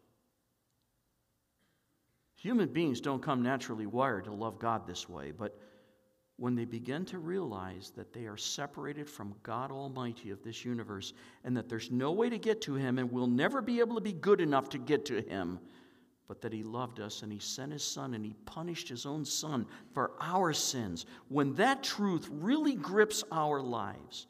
Human 2.36 2.68
beings 2.68 3.00
don't 3.00 3.22
come 3.22 3.42
naturally 3.42 3.86
wired 3.86 4.24
to 4.24 4.32
love 4.32 4.58
God 4.58 4.86
this 4.86 5.08
way, 5.08 5.32
but 5.32 5.58
when 6.38 6.54
they 6.54 6.66
begin 6.66 7.04
to 7.06 7.18
realize 7.18 7.92
that 7.96 8.12
they 8.12 8.26
are 8.26 8.36
separated 8.36 9.08
from 9.08 9.34
God 9.42 9.72
Almighty 9.72 10.30
of 10.30 10.42
this 10.42 10.64
universe 10.64 11.14
and 11.44 11.56
that 11.56 11.68
there's 11.68 11.90
no 11.90 12.12
way 12.12 12.28
to 12.28 12.38
get 12.38 12.60
to 12.62 12.74
Him 12.74 12.98
and 12.98 13.10
we'll 13.10 13.26
never 13.26 13.62
be 13.62 13.80
able 13.80 13.94
to 13.94 14.02
be 14.02 14.12
good 14.12 14.40
enough 14.42 14.68
to 14.70 14.78
get 14.78 15.06
to 15.06 15.22
Him, 15.22 15.58
but 16.28 16.42
that 16.42 16.52
He 16.52 16.62
loved 16.62 17.00
us 17.00 17.22
and 17.22 17.32
He 17.32 17.38
sent 17.38 17.72
His 17.72 17.82
Son 17.82 18.12
and 18.12 18.24
He 18.24 18.34
punished 18.44 18.88
His 18.88 19.06
own 19.06 19.24
Son 19.24 19.66
for 19.94 20.12
our 20.20 20.52
sins, 20.52 21.06
when 21.28 21.54
that 21.54 21.82
truth 21.82 22.28
really 22.30 22.74
grips 22.74 23.24
our 23.32 23.62
lives, 23.62 24.26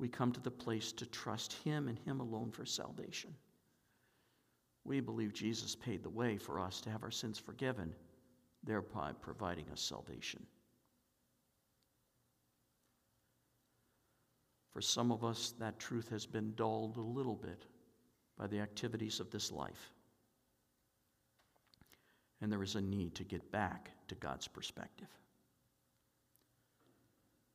we 0.00 0.08
come 0.08 0.32
to 0.32 0.40
the 0.40 0.50
place 0.50 0.92
to 0.92 1.06
trust 1.06 1.52
Him 1.62 1.86
and 1.86 1.98
Him 1.98 2.20
alone 2.20 2.50
for 2.50 2.64
salvation. 2.64 3.34
We 4.84 5.00
believe 5.00 5.34
Jesus 5.34 5.76
paid 5.76 6.02
the 6.02 6.08
way 6.08 6.38
for 6.38 6.58
us 6.58 6.80
to 6.80 6.90
have 6.90 7.02
our 7.02 7.10
sins 7.10 7.38
forgiven, 7.38 7.92
thereby 8.64 9.12
providing 9.20 9.66
us 9.70 9.82
salvation. 9.82 10.44
For 14.72 14.80
some 14.80 15.12
of 15.12 15.22
us, 15.22 15.52
that 15.58 15.78
truth 15.78 16.08
has 16.08 16.24
been 16.24 16.54
dulled 16.54 16.96
a 16.96 17.02
little 17.02 17.36
bit 17.36 17.66
by 18.38 18.46
the 18.46 18.60
activities 18.60 19.20
of 19.20 19.30
this 19.30 19.52
life. 19.52 19.92
And 22.40 22.50
there 22.50 22.62
is 22.62 22.74
a 22.74 22.80
need 22.80 23.14
to 23.16 23.24
get 23.24 23.52
back 23.52 23.90
to 24.08 24.14
God's 24.14 24.48
perspective. 24.48 25.08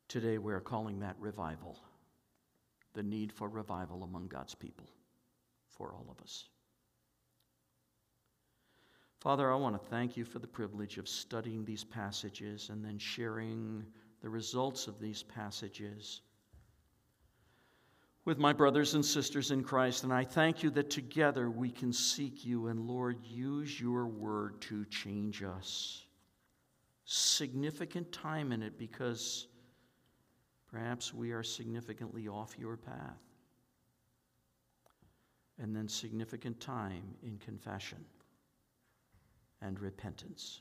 Today, 0.07 0.37
we're 0.37 0.59
calling 0.59 0.99
that 0.99 1.15
revival 1.19 1.79
the 2.95 3.03
need 3.03 3.31
for 3.31 3.47
revival 3.47 4.03
among 4.03 4.27
God's 4.27 4.55
people 4.55 4.89
for 5.69 5.93
all 5.93 6.07
of 6.09 6.19
us. 6.23 6.49
Father, 9.19 9.51
I 9.51 9.55
want 9.55 9.81
to 9.81 9.89
thank 9.89 10.15
you 10.17 10.23
for 10.23 10.39
the 10.39 10.47
privilege 10.47 10.97
of 10.97 11.07
studying 11.07 11.65
these 11.65 11.83
passages 11.83 12.69
and 12.69 12.83
then 12.83 12.97
sharing 12.97 13.83
the 14.21 14.29
results 14.29 14.87
of 14.87 14.99
these 14.99 15.23
passages 15.23 16.21
with 18.23 18.37
my 18.39 18.53
brothers 18.53 18.95
and 18.95 19.05
sisters 19.05 19.51
in 19.51 19.63
Christ. 19.63 20.03
And 20.03 20.13
I 20.13 20.23
thank 20.23 20.63
you 20.63 20.69
that 20.71 20.89
together 20.89 21.49
we 21.49 21.69
can 21.69 21.93
seek 21.93 22.43
you 22.43 22.67
and, 22.67 22.79
Lord, 22.79 23.17
use 23.23 23.79
your 23.79 24.07
word 24.07 24.61
to 24.61 24.85
change 24.85 25.43
us. 25.43 26.05
Significant 27.05 28.11
time 28.11 28.51
in 28.51 28.63
it 28.63 28.79
because 28.79 29.47
Perhaps 30.75 31.13
we 31.13 31.31
are 31.31 31.41
significantly 31.41 32.27
off 32.27 32.59
your 32.59 32.75
path. 32.75 33.21
And 35.57 35.73
then 35.73 35.87
significant 35.87 36.59
time 36.59 37.15
in 37.23 37.37
confession 37.37 38.03
and 39.61 39.79
repentance. 39.79 40.59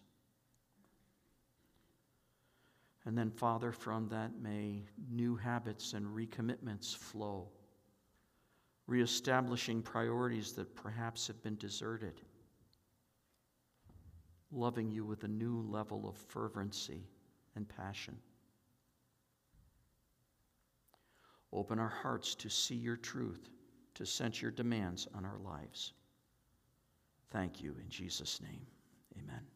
And 3.05 3.19
then, 3.19 3.33
Father, 3.33 3.73
from 3.73 4.09
that 4.11 4.41
may 4.41 4.85
new 5.11 5.35
habits 5.35 5.95
and 5.95 6.07
recommitments 6.07 6.95
flow, 6.95 7.49
reestablishing 8.87 9.83
priorities 9.83 10.53
that 10.53 10.77
perhaps 10.77 11.27
have 11.27 11.43
been 11.43 11.57
deserted, 11.57 12.21
loving 14.53 14.93
you 14.93 15.05
with 15.05 15.25
a 15.25 15.29
new 15.29 15.61
level 15.69 16.09
of 16.09 16.17
fervency 16.17 17.03
and 17.57 17.69
passion. 17.69 18.17
Open 21.55 21.79
our 21.79 21.89
hearts 22.03 22.35
to 22.35 22.51
see 22.51 22.75
your 22.75 22.97
truth, 22.97 23.49
to 23.95 24.05
sense 24.05 24.43
your 24.43 24.51
demands 24.51 25.07
on 25.15 25.25
our 25.25 25.39
lives. 25.39 25.93
Thank 27.31 27.63
you 27.63 27.77
in 27.81 27.89
Jesus' 27.89 28.41
name. 28.43 28.67
Amen. 29.17 29.54